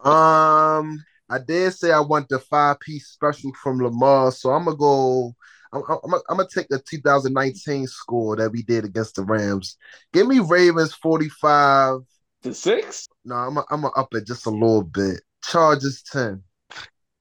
[0.05, 4.77] Um, I did say I want the five piece special from Lamar, so I'm gonna
[4.77, 5.35] go.
[5.73, 9.77] I'm, I'm, I'm gonna take the 2019 score that we did against the Rams.
[10.13, 12.01] Give me Ravens 45.
[12.43, 13.09] To six?
[13.25, 15.21] No, I'm gonna I'm gonna up it just a little bit.
[15.45, 16.43] Chargers 10.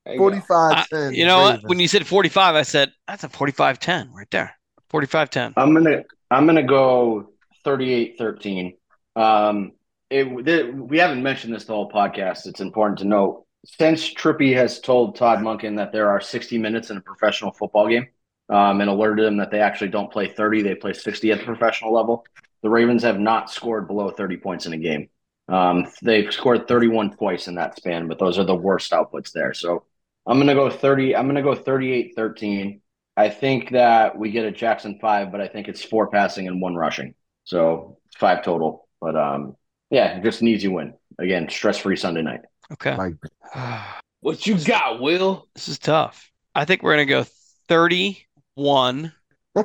[0.06, 0.26] There you go.
[0.26, 1.64] 45 I- you know what?
[1.64, 4.54] When you said 45, I said that's a 45-10 right there.
[4.92, 5.54] 45-10.
[5.58, 7.30] I'm gonna I'm gonna go
[7.66, 8.76] 38-13.
[9.16, 9.72] Um,
[10.10, 12.46] it, th- we haven't mentioned this the whole podcast.
[12.46, 13.46] It's important to note.
[13.66, 17.88] Since Trippy has told Todd Monken that there are 60 minutes in a professional football
[17.88, 18.08] game,
[18.50, 21.46] um, and alerted him that they actually don't play 30, they play 60 at the
[21.46, 22.26] professional level.
[22.62, 25.10] The Ravens have not scored below 30 points in a game.
[25.48, 29.54] Um, they've scored 31 twice in that span, but those are the worst outputs there.
[29.54, 29.84] So
[30.26, 31.16] I'm gonna go 30.
[31.16, 32.80] I'm gonna go 38-13.
[33.16, 36.62] I think that we get a Jackson five, but I think it's four passing and
[36.62, 37.14] one rushing.
[37.44, 38.88] So five total.
[39.02, 39.56] But um,
[39.90, 40.94] yeah, just an easy win.
[41.20, 42.42] Again, stress free Sunday night.
[42.72, 42.96] Okay.
[42.96, 43.16] Like
[44.24, 45.50] What you got, Will?
[45.54, 46.32] This is tough.
[46.56, 47.26] I think we're going to go
[47.68, 49.12] 31.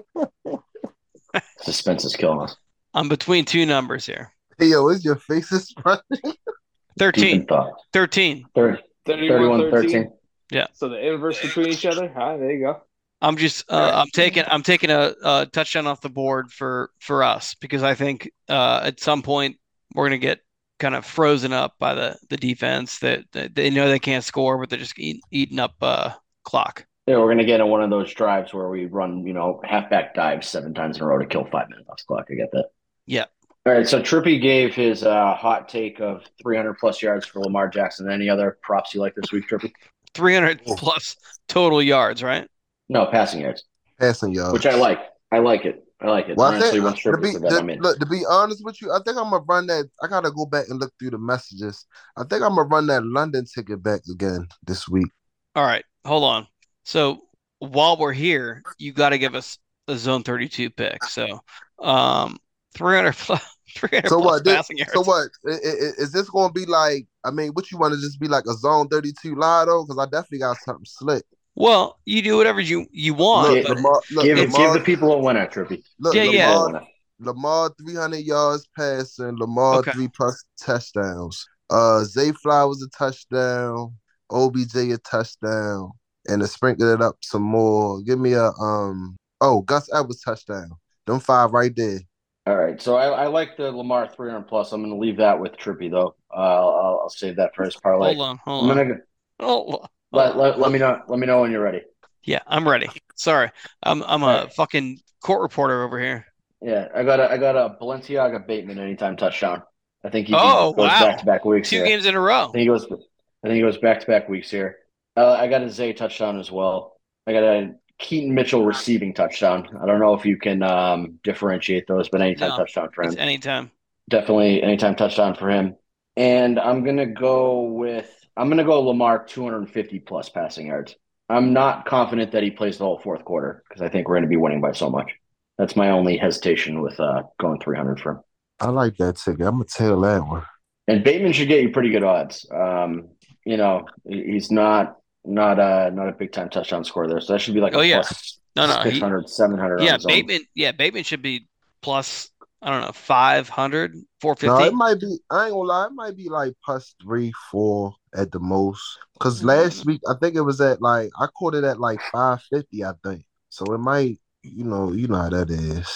[1.60, 2.56] Suspense is killing us.
[2.92, 4.32] I'm between two numbers here.
[4.58, 6.00] Hey, yo, is your face is funny?
[6.22, 6.36] Deep
[6.98, 7.46] 13.
[7.92, 8.46] 13.
[8.54, 10.12] 30, 31 13.
[10.50, 10.66] Yeah.
[10.72, 12.12] So the inverse between each other.
[12.16, 12.82] All right, there you go.
[13.20, 17.24] I'm just uh, I'm taking I'm taking a, a touchdown off the board for for
[17.24, 19.56] us because I think uh, at some point
[19.94, 20.40] we're gonna get
[20.78, 24.56] kind of frozen up by the the defense that, that they know they can't score,
[24.58, 26.12] but they're just eat, eating up uh,
[26.44, 26.86] clock.
[27.06, 30.14] Yeah, we're gonna get in one of those drives where we run, you know, halfback
[30.14, 32.26] dives seven times in a row to kill five minutes off the clock.
[32.30, 32.66] I get that.
[33.06, 33.24] Yeah.
[33.68, 37.68] All right, so Trippy gave his uh, hot take of 300 plus yards for Lamar
[37.68, 38.10] Jackson.
[38.10, 39.72] Any other props you like this week, Trippy?
[40.14, 41.16] 300 plus
[41.48, 42.48] total yards, right?
[42.88, 43.64] No, passing yards,
[44.00, 44.54] Passing yards.
[44.54, 45.00] which I like.
[45.30, 45.84] I like it.
[46.00, 46.38] I like it.
[46.38, 48.80] Well, I Honestly, think, once to Trippy be, to, I'm look, to be honest with
[48.80, 49.84] you, I think I'm gonna run that.
[50.02, 51.84] I gotta go back and look through the messages.
[52.16, 55.08] I think I'm gonna run that London ticket back again this week.
[55.54, 56.46] All right, hold on.
[56.84, 57.20] So
[57.58, 59.58] while we're here, you got to give us
[59.88, 61.04] a zone 32 pick.
[61.04, 61.42] So,
[61.82, 62.38] um,
[62.78, 63.42] 300 plus,
[63.76, 64.44] 300 So plus what?
[64.44, 64.92] This, yards.
[64.92, 65.28] so what?
[65.46, 67.06] I- I- Is this gonna be like?
[67.24, 69.84] I mean, what you want to just be like a zone 32 lotto?
[69.84, 71.24] Because I definitely got something slick.
[71.54, 73.52] Well, you do whatever you you want.
[73.52, 75.82] Look, but Lamar, look, give, Lamar, give the people a winner, Trippy.
[75.98, 76.50] look, Yeah, yeah.
[76.56, 76.86] Lamar,
[77.20, 79.90] Lamar 300 yards passing, Lamar Okay.
[79.92, 81.44] three plus touchdowns.
[81.68, 83.92] Uh, Zay Flowers a touchdown,
[84.30, 85.90] OBJ a touchdown,
[86.28, 89.16] and to sprinkle it up some more, give me a um.
[89.40, 90.70] Oh, Gus Edwards touchdown.
[91.06, 92.00] Them five right there.
[92.48, 94.72] All right, so I, I like the Lamar 300 plus.
[94.72, 96.14] I'm going to leave that with Trippy though.
[96.34, 98.14] Uh, I'll, I'll save that for his parlay.
[98.14, 98.78] hold on, I'm hold on.
[98.78, 99.00] gonna
[99.40, 99.88] Hold on.
[100.12, 101.00] let, let, let me know.
[101.08, 101.82] Let me know when you're ready.
[102.24, 102.88] Yeah, I'm ready.
[103.16, 103.50] Sorry,
[103.82, 104.52] I'm I'm a Alright.
[104.54, 106.26] fucking court reporter over here.
[106.60, 109.62] Yeah, I got a I got a Balenciaga Bateman anytime touchdown.
[110.04, 110.98] I think he Oh, goes wow.
[110.98, 111.84] back to back weeks Two here.
[111.84, 112.50] games in a row.
[112.50, 112.84] I think he goes.
[112.84, 114.78] I think he goes back to back weeks here.
[115.16, 117.00] Uh, I got a Zay touchdown as well.
[117.26, 119.68] I got a Keaton Mitchell receiving touchdown.
[119.80, 123.08] I don't know if you can um, differentiate those, but anytime No, touchdown for him.
[123.08, 123.70] It's anytime.
[124.08, 125.76] Definitely anytime touchdown for him.
[126.16, 130.94] And I'm gonna go with I'm gonna go Lamar 250 plus passing yards.
[131.28, 134.28] I'm not confident that he plays the whole fourth quarter because I think we're gonna
[134.28, 135.12] be winning by so much.
[135.58, 138.20] That's my only hesitation with uh, going 300 for him.
[138.60, 139.46] I like that ticket.
[139.46, 140.44] I'm gonna tell that one.
[140.86, 142.46] And Bateman should get you pretty good odds.
[142.50, 143.08] Um,
[143.44, 144.96] you know, he's not
[145.28, 147.80] not a not a big time touchdown score there, so that should be like Oh,
[147.80, 148.00] a yeah.
[148.00, 149.98] plus No, no, he- 700 Yeah.
[150.04, 150.42] Bateman.
[150.54, 151.46] Yeah, Bateman should be
[151.82, 152.30] plus.
[152.60, 154.66] I don't know, 500, No, 450.
[154.66, 155.16] it might be.
[155.30, 155.86] I ain't gonna lie.
[155.86, 158.82] It might be like plus three, four at the most.
[159.20, 159.48] Cause mm-hmm.
[159.48, 162.84] last week I think it was at like I caught it at like five fifty.
[162.84, 163.64] I think so.
[163.74, 164.18] It might.
[164.42, 164.92] You know.
[164.92, 165.88] You know how that is.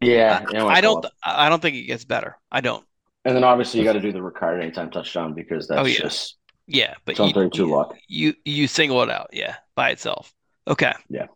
[0.00, 1.04] Yeah, you know, I don't.
[1.04, 1.12] up.
[1.24, 2.36] I don't think it gets better.
[2.52, 2.84] I don't.
[3.24, 5.88] And then obviously you got to do the Ricard anytime touchdown because oh, that's Oh,
[5.88, 5.98] yeah.
[5.98, 7.96] just Yeah, but it's on you, 32 you, luck.
[8.08, 9.30] you you single it out.
[9.32, 10.32] Yeah, by itself.
[10.66, 10.92] Okay.
[11.08, 11.26] Yeah.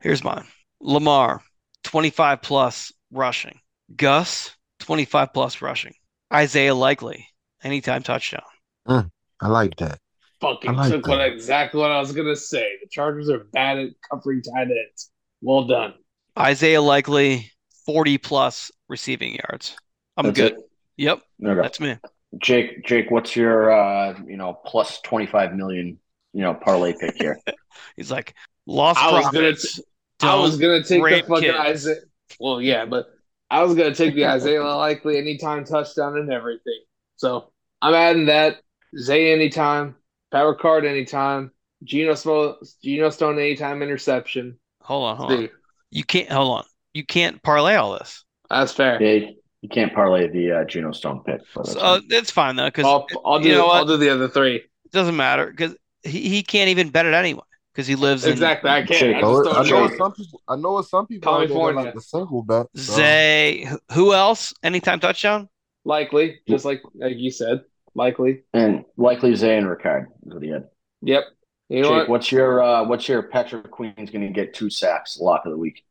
[0.00, 0.44] Here's mine.
[0.80, 1.42] Lamar,
[1.84, 3.60] 25 plus rushing.
[3.96, 5.94] Gus, 25 plus rushing.
[6.32, 7.26] Isaiah Likely,
[7.62, 8.42] anytime touchdown.
[8.86, 9.98] I like that.
[10.40, 11.10] Fucking like took that.
[11.10, 12.66] what exactly what I was gonna say.
[12.82, 15.10] The Chargers are bad at covering tight ends.
[15.42, 15.94] Well done.
[16.38, 17.50] Isaiah Likely,
[17.86, 19.76] 40 plus receiving yards.
[20.16, 20.52] I'm That's good.
[20.52, 20.58] it?
[20.96, 21.60] Yep, Okay.
[21.62, 21.96] that's me.
[22.38, 25.98] Jake, Jake, what's your uh, you know, plus 25 million,
[26.32, 27.38] you know, parlay pick here?
[27.96, 28.34] He's like,
[28.66, 29.80] lost I was gonna profits.
[30.22, 31.96] I was gonna take the fucking kids." Isaiah.
[32.38, 33.06] Well, yeah, but
[33.50, 36.80] I was gonna take the Isaiah likely anytime touchdown and everything.
[37.16, 37.52] So
[37.82, 38.60] I'm adding that
[38.98, 39.96] Zay anytime,
[40.30, 41.50] Power Card anytime,
[41.84, 44.58] Geno Stone, Geno Stone anytime interception.
[44.82, 45.38] Hold on, hold on.
[45.38, 45.50] Dude,
[45.90, 46.64] You can't, hold on.
[46.94, 48.24] You can't parlay all this.
[48.48, 49.02] that's fair.
[49.02, 49.30] Yeah,
[49.62, 51.40] you can't parlay the uh, Geno Stone pick.
[51.54, 52.08] But that's So, uh, fine.
[52.10, 54.56] it's fine though, because I'll, I'll do you know I'll do the other three.
[54.56, 57.42] It doesn't matter because he, he can't even bet it anyway
[57.72, 58.70] because he lives Exactly.
[58.70, 59.16] I can't.
[59.16, 59.96] I Oh, I know know.
[59.96, 60.42] some people.
[60.48, 61.82] I know some people out there that California.
[61.84, 62.66] like the single bet.
[62.74, 63.68] so- Zay.
[63.92, 64.52] Who else?
[64.62, 65.48] Anytime touchdown?
[65.84, 67.62] Likely, just like like you said,
[67.94, 68.42] likely.
[68.52, 70.64] and likely Zay and Ricard is what he had.
[71.02, 71.24] Yep.
[71.70, 72.08] You know Jake, what?
[72.08, 75.56] what's your uh, what's your Patrick Queen's going to get two sacks lock of the
[75.58, 75.84] week?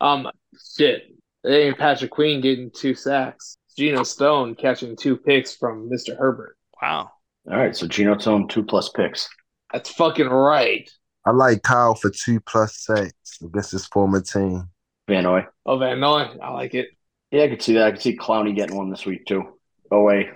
[0.00, 0.30] Um,
[0.76, 1.13] shit.
[1.44, 3.58] It ain't Patrick Queen getting two sacks.
[3.66, 6.16] It's Geno Stone catching two picks from Mr.
[6.16, 6.56] Herbert.
[6.80, 7.10] Wow.
[7.50, 9.28] All right, so Geno Stone two plus picks.
[9.72, 10.90] That's fucking right.
[11.26, 14.68] I like Kyle for two plus sacks against his former team.
[15.08, 15.44] Van Noy.
[15.66, 16.88] Oh, Van Noy, I like it.
[17.30, 17.86] Yeah, I could see that.
[17.86, 19.42] I could see Clowney getting one this week too.
[19.90, 20.28] Oh wait,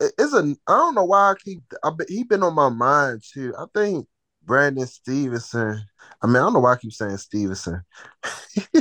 [0.00, 0.56] It- It's a.
[0.66, 1.60] I don't know why I keep.
[1.84, 3.54] I be, he been on my mind too.
[3.58, 4.06] I think
[4.44, 5.82] Brandon Stevenson.
[6.22, 7.82] I mean, I don't know why I keep saying Stevenson.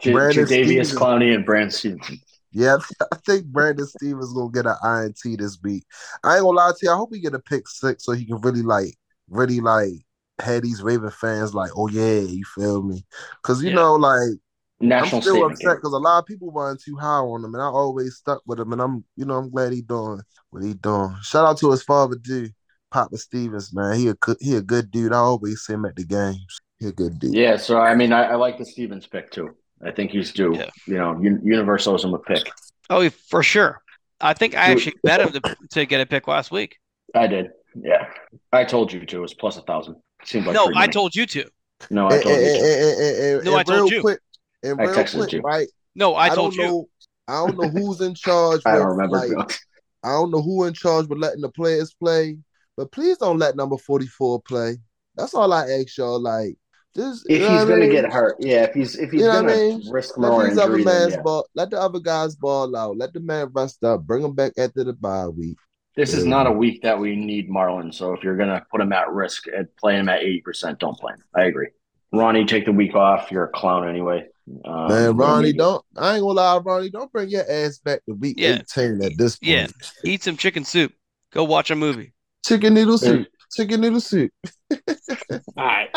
[0.00, 0.98] J- Brandon Stevenson.
[0.98, 2.20] Clowney and Brandon Stevenson.
[2.52, 2.78] Yeah,
[3.12, 5.84] I think Brandon Stephens gonna get an INT this week.
[6.22, 6.90] I ain't gonna lie to you.
[6.90, 8.94] I hope he get a pick six so he can really like,
[9.28, 9.92] really like,
[10.40, 13.04] have these Raven fans like, oh yeah, you feel me?
[13.42, 13.76] Because you Yeah.
[13.76, 14.30] know, like,
[14.80, 17.62] National I'm still upset because a lot of people weren't too high on him, and
[17.62, 18.72] I always stuck with him.
[18.72, 21.16] And I'm, you know, I'm glad he doing what he doing.
[21.22, 22.52] Shout out to his father, dude,
[22.94, 23.98] Papa Stephens, man.
[23.98, 25.12] He a good, he a good dude.
[25.12, 26.60] I always see him at the games.
[26.78, 27.34] He a good dude.
[27.34, 29.50] Yeah, so I mean, I, I like the Stephens pick too.
[29.84, 30.54] I think he's due.
[30.56, 30.70] Yeah.
[30.86, 32.48] You know, Un- Universe owes him a pick.
[32.88, 33.82] Oh, for sure.
[34.20, 36.78] I think I actually bet him to, to get a pick last week.
[37.16, 37.50] I did.
[37.74, 38.08] Yeah,
[38.52, 39.16] I told you to.
[39.16, 39.96] It was plus a thousand.
[40.24, 41.44] Seemed like no, I told you to.
[41.90, 42.68] No, I And, told you and, to.
[42.70, 44.00] and, and, and, No, I told you.
[44.02, 44.20] quick,
[44.62, 45.40] and I real texted quick, you.
[45.40, 45.66] right?
[45.96, 46.62] No, I, I told you.
[46.62, 46.88] know.
[47.26, 48.60] I don't know who's in charge.
[48.66, 49.16] I don't remember.
[49.16, 49.66] like, to be honest.
[50.04, 52.36] I don't know who in charge with letting the players play,
[52.76, 54.76] but please don't let number 44 play.
[55.16, 56.20] That's all I ask y'all.
[56.20, 56.56] Like,
[56.96, 57.90] just If he's what I gonna mean?
[57.92, 58.64] get hurt, yeah.
[58.64, 59.82] If he's if he's You know gonna I mean?
[59.90, 61.22] risk let more these other injury, then man's yeah.
[61.22, 62.96] ball, let the other guys ball out.
[62.96, 64.02] Let the man rest up.
[64.02, 65.56] Bring him back after the bye week.
[65.96, 67.94] This is not a week that we need Marlon.
[67.94, 70.98] So if you're gonna put him at risk and play him at eighty percent, don't
[70.98, 71.22] play him.
[71.36, 71.68] I agree.
[72.12, 73.30] Ronnie, take the week off.
[73.30, 74.26] You're a clown anyway.
[74.64, 75.84] Um, Man, Ronnie, maybe- don't.
[75.96, 76.90] I ain't gonna lie, Ronnie.
[76.90, 78.58] Don't bring your ass back to week Yeah.
[78.76, 79.50] 18 at this point.
[79.50, 79.66] Yeah.
[80.04, 80.92] Eat some chicken soup.
[81.32, 82.12] Go watch a movie.
[82.44, 83.26] Chicken noodle soup.
[83.52, 84.30] Chicken noodle soup.
[84.70, 85.90] All right.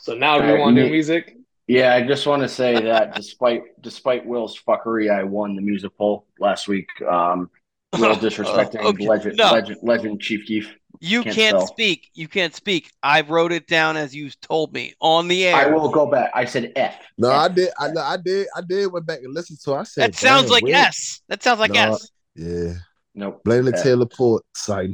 [0.00, 1.36] So now do All we want to do music?
[1.66, 5.92] Yeah, I just want to say that despite despite Will's fuckery, I won the music
[5.96, 6.88] poll last week.
[7.02, 7.50] Um,
[7.94, 9.52] Will disrespecting Okay, legend, no.
[9.52, 10.74] legend, legend Chief Keef.
[11.00, 12.08] You Can't can't, speak.
[12.14, 12.90] You can't speak.
[13.02, 15.54] I wrote it down as you told me on the air.
[15.54, 16.30] I will go back.
[16.34, 16.96] I said F.
[17.18, 17.36] No, F.
[17.36, 17.70] I did.
[17.78, 18.46] I, I did.
[18.56, 18.92] I did.
[18.92, 19.72] Went back and listened to.
[19.72, 19.76] it.
[19.76, 21.20] I said that sounds like Will- S.
[21.28, 21.92] That sounds like No.
[21.94, 22.10] S.
[22.34, 22.74] Yeah.
[23.18, 23.42] Nope.
[23.44, 23.82] Blame the F.
[23.82, 24.90] Taylor Port side.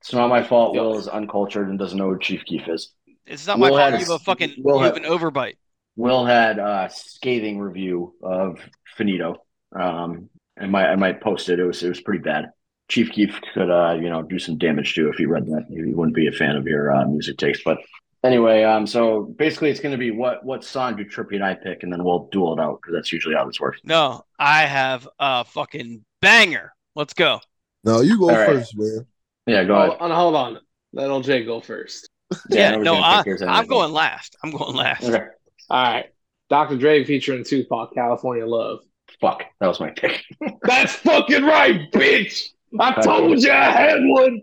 [0.00, 0.74] It's not my fault.
[0.74, 2.92] Will is uncultured and doesn't know who Chief Keef is.
[3.26, 3.92] It's not my Will fault.
[3.92, 4.54] had You a- have a fucking.
[4.64, 5.56] Will you have had- an overbite.
[5.94, 8.58] Will had a scathing review of
[8.96, 9.42] Finito.
[9.78, 11.58] Um, I might I might post it.
[11.60, 12.46] It was it was pretty bad.
[12.88, 15.66] Chief Keef could uh you know do some damage too if he read that.
[15.68, 17.60] He wouldn't be a fan of your uh, music taste.
[17.62, 17.76] But
[18.24, 21.54] anyway, um, so basically it's going to be what what song do Trippy and I
[21.54, 23.80] pick, and then we'll duel it out because that's usually how this works.
[23.84, 26.72] No, I have a fucking banger.
[26.94, 27.40] Let's go.
[27.84, 28.46] No, you go All right.
[28.46, 29.06] first, man.
[29.46, 30.00] Yeah, go Hold ahead.
[30.00, 30.58] on, hold on.
[30.92, 32.08] Let old Jay go first.
[32.48, 34.36] Yeah, nobody's no, I, I'm going last.
[34.42, 35.04] I'm going last.
[35.04, 35.24] Okay.
[35.68, 36.06] All right.
[36.48, 36.76] Dr.
[36.76, 38.80] Dre featuring Tupac, California Love.
[39.20, 40.22] Fuck, that was my pick.
[40.62, 42.50] That's fucking right, bitch.
[42.78, 44.42] I told you I had one.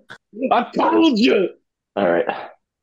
[0.52, 1.50] I told you.
[1.96, 2.26] All right,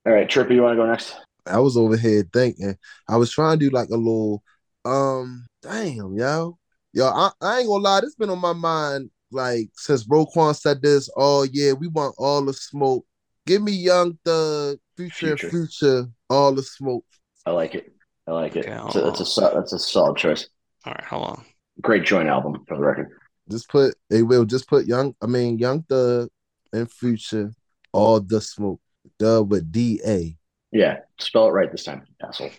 [0.04, 1.16] all right, Trippy, you want to go next?
[1.46, 2.76] I was over here thinking.
[3.08, 4.42] I was trying to do like a little.
[4.84, 6.58] Um, damn, yo,
[6.92, 8.00] yo, I, I ain't gonna lie.
[8.00, 11.10] This been on my mind like since Roquan said this.
[11.16, 13.04] Oh yeah, we want all the smoke.
[13.46, 15.50] Give me Young Thug, Future, Future.
[15.50, 17.04] Future, all the smoke.
[17.44, 17.92] I like it.
[18.26, 18.66] I like it.
[18.68, 20.48] Okay, It's a, it's a that's a solid choice.
[20.84, 21.44] All right, hold on.
[21.80, 23.10] Great joint album for the record.
[23.50, 25.14] Just put they will just put Young.
[25.22, 26.28] I mean Young Thug
[26.72, 27.52] and Future,
[27.92, 28.80] all the smoke.
[29.18, 30.36] Dub with D A.
[30.72, 32.50] Yeah, spell it right this time, asshole.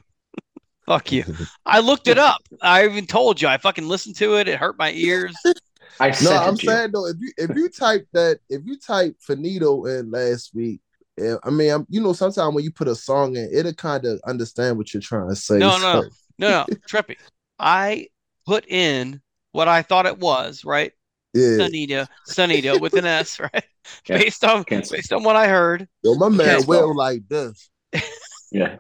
[0.86, 1.26] Fuck you.
[1.66, 2.42] I looked it up.
[2.62, 3.50] I even told you.
[3.50, 4.48] I fucking listened to it.
[4.48, 5.36] It hurt my ears.
[6.00, 6.70] I No, sent I'm you.
[6.70, 10.82] saying though, if you if you type that, if you type Finito in last week,
[11.18, 14.06] yeah, I mean, I'm, you know, sometimes when you put a song in, it'll kind
[14.06, 15.60] of understand what you're trying to say.
[15.60, 16.02] No, So, no,
[16.38, 17.18] no, no, Trippy.
[17.60, 18.08] I
[18.46, 19.22] put in
[19.52, 20.92] what I thought it was, right?
[21.34, 21.42] yeah.
[21.42, 23.64] Sunita, Sunita with an S, right?
[24.08, 25.88] Yeah, Based on can't based on what I heard.
[26.04, 26.68] Yo, my man Can't.
[26.68, 27.70] Will like this.
[28.50, 28.78] Yeah,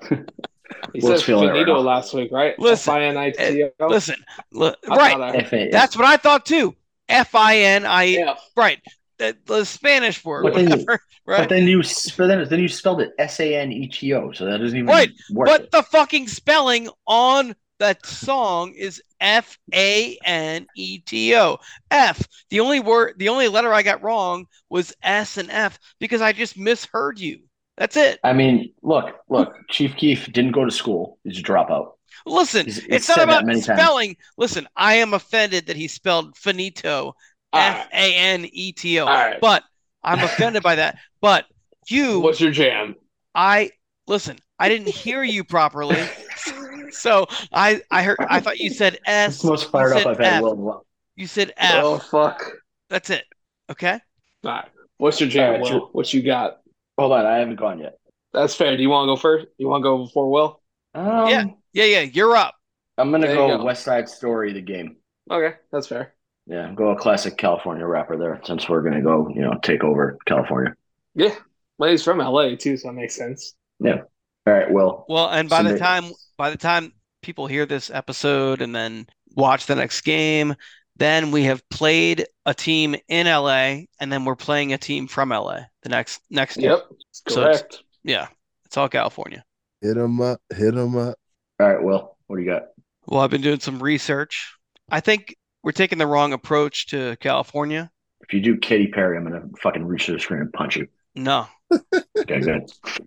[0.93, 2.57] He Will's said feeling right Finito last week, right?
[2.57, 3.69] Listen, F-I-N-I-T-O.
[3.79, 4.15] Eh, listen,
[4.53, 5.11] look, right?
[5.11, 5.69] thought I- F A.
[5.71, 6.73] That's what I thought too.
[7.09, 8.35] F I N I.
[8.55, 8.79] Right.
[9.17, 10.99] The, the Spanish word, But then- whatever.
[11.27, 11.49] But Right.
[11.49, 11.83] then you,
[12.17, 14.77] but then, then you spelled it S A N E T O, so that doesn't
[14.77, 15.47] even Right, work.
[15.49, 21.57] But the fucking spelling on that song is F A N E T O.
[21.91, 22.25] F.
[22.49, 26.31] The only word, the only letter I got wrong was S and F because I
[26.31, 27.39] just misheard you.
[27.75, 28.21] That's it.
[28.23, 29.53] I mean, look, look.
[29.69, 31.91] Chief Keef didn't go to school; he's a dropout.
[32.25, 33.79] Listen, He's- he's it's not about many times.
[33.79, 34.17] spelling.
[34.37, 37.15] Listen, I am offended that he spelled finito,
[37.53, 37.87] All F right.
[37.93, 39.05] A N E T O.
[39.05, 39.39] All right.
[39.41, 39.63] But
[40.03, 40.97] I'm offended by that.
[41.21, 41.45] But
[41.89, 42.95] you, What's your jam?
[43.35, 43.71] I
[44.07, 44.37] listen.
[44.59, 46.03] I didn't hear you properly,
[46.91, 48.17] so I I heard.
[48.19, 49.41] I thought you said S.
[49.41, 50.33] the most fired up I've had.
[50.37, 50.41] F.
[50.41, 50.85] Will in a while.
[51.15, 51.83] You said F.
[51.83, 52.43] Oh fuck!
[52.89, 53.25] That's it.
[53.69, 53.99] Okay.
[54.43, 54.65] All right.
[54.97, 55.89] What's your jam, All right, Will?
[55.91, 56.57] What you got?
[56.97, 57.97] Hold on, I haven't gone yet.
[58.33, 58.75] That's fair.
[58.75, 59.47] Do you want to go first?
[59.57, 60.61] You want to go before Will?
[60.95, 61.45] Um, Yeah.
[61.77, 62.01] Yeah, yeah.
[62.01, 62.55] You're up.
[62.97, 63.63] I'm gonna go, go.
[63.63, 64.95] Westside Story, the game.
[65.29, 66.15] Okay, that's fair.
[66.47, 70.17] Yeah, go a classic California rapper there, since we're gonna go, you know, take over
[70.25, 70.73] California.
[71.13, 71.35] Yeah.
[71.77, 73.53] Well, he's from LA too, so that makes sense.
[73.79, 74.01] Yeah.
[74.47, 75.05] All right, Well.
[75.07, 75.81] Well, and by the Submit.
[75.83, 79.05] time by the time people hear this episode and then
[79.35, 80.55] watch the next game,
[80.95, 85.29] then we have played a team in LA and then we're playing a team from
[85.29, 86.71] LA the next next game.
[86.71, 86.85] Yep.
[87.11, 87.83] So it's- Correct.
[88.03, 88.29] Yeah.
[88.65, 89.43] It's all California.
[89.81, 90.41] Hit him up.
[90.49, 91.19] Hit him up.
[91.59, 92.17] All right, Will.
[92.27, 92.67] What do you got?
[93.07, 94.53] Well, I've been doing some research.
[94.89, 97.89] I think we're taking the wrong approach to California.
[98.21, 100.87] If you do Katy Perry, I'm gonna fucking reach to the screen and punch you.
[101.15, 101.47] No.
[102.19, 102.63] Okay, good.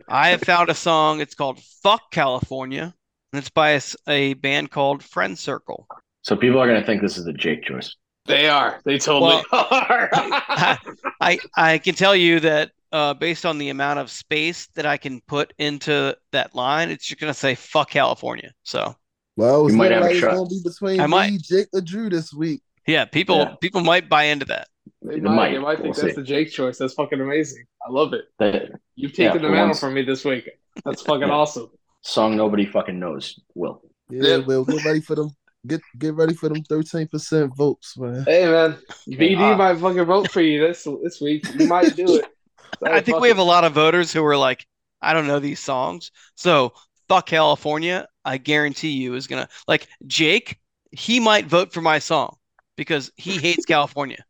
[0.09, 1.21] I have found a song.
[1.21, 2.95] It's called Fuck California.
[3.33, 5.87] And it's by a band called Friend Circle.
[6.23, 7.97] So people are gonna think this is a Jake choice.
[8.27, 8.81] They are.
[8.85, 10.09] They totally Well- are.
[11.21, 14.97] I I can tell you that uh, based on the amount of space that I
[14.97, 18.95] can put into that line, it's just gonna say "fuck California." So
[19.37, 20.35] Well, it's You might looking have a like it's shot.
[20.37, 22.63] gonna be between I might- me, Jake, or Drew this week.
[22.87, 23.55] yeah, people Yeah.
[23.61, 24.69] people might buy into that.
[25.03, 25.35] they It might.
[25.35, 25.53] might.
[25.53, 26.21] They might think We'll that's see.
[26.21, 26.79] the Jake choice.
[26.79, 27.65] That's fucking amazing.
[27.87, 28.25] I love it.
[28.39, 29.81] The You've Yeah, taken the mantle once.
[29.81, 30.49] from me this week.
[30.85, 31.71] That's fucking awesome.
[32.03, 33.39] song nobody fucking knows.
[33.55, 33.83] Will.
[34.11, 34.47] Yeah, Yep.
[34.47, 35.31] well, get ready for them.
[35.67, 38.25] Get get ready for them thirteen percent votes, man.
[38.27, 38.79] Hey man,
[39.09, 41.45] BD might fucking vote for you this this week.
[41.59, 42.27] You might do it.
[42.83, 44.67] I think we have a lot of voters who are like,
[45.03, 46.73] I don't know these songs, so
[47.09, 48.07] fuck California.
[48.25, 50.59] I guarantee you is gonna like Jake.
[50.93, 52.37] He might vote for my song
[52.77, 54.25] because he hates California.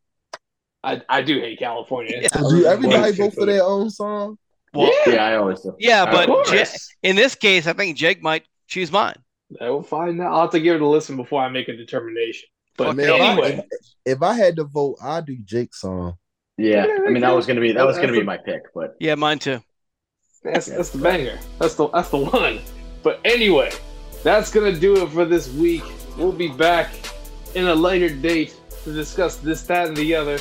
[0.82, 2.20] I, I do hate California.
[2.22, 2.28] Yeah.
[2.40, 4.36] Do everybody vote for their own song?
[4.72, 5.76] Well, Yeah, I always do.
[5.78, 6.88] yeah, but course.
[7.02, 9.16] In this case, I think Jake might choose mine.
[9.60, 10.32] I will find out.
[10.32, 12.48] I'll have to give it a listen before I make a determination.
[12.76, 13.66] But I mean, if I- anyway,
[14.06, 16.14] If I had to vote, I'd do Jake's song.
[16.56, 18.94] Yeah, Yeah, I mean that was gonna be that was gonna be my pick, but
[19.00, 19.60] Yeah, mine too.
[20.44, 21.38] that's that's the banger.
[21.58, 22.60] That's the that's the one.
[23.02, 23.70] But anyway,
[24.22, 25.82] that's gonna do it for this week.
[26.18, 26.90] We'll be back
[27.54, 28.54] in a later date
[28.84, 30.38] to discuss this, that, and the other.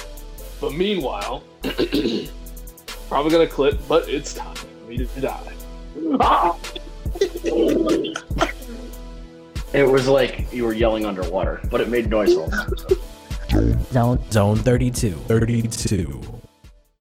[0.60, 5.54] But meanwhile, probably gonna clip, but it's time for me to die.
[9.74, 12.98] it was like you were yelling underwater, but it made noise all the
[13.50, 13.84] time.
[13.92, 15.12] Zone Zone 32.
[15.12, 16.39] 32.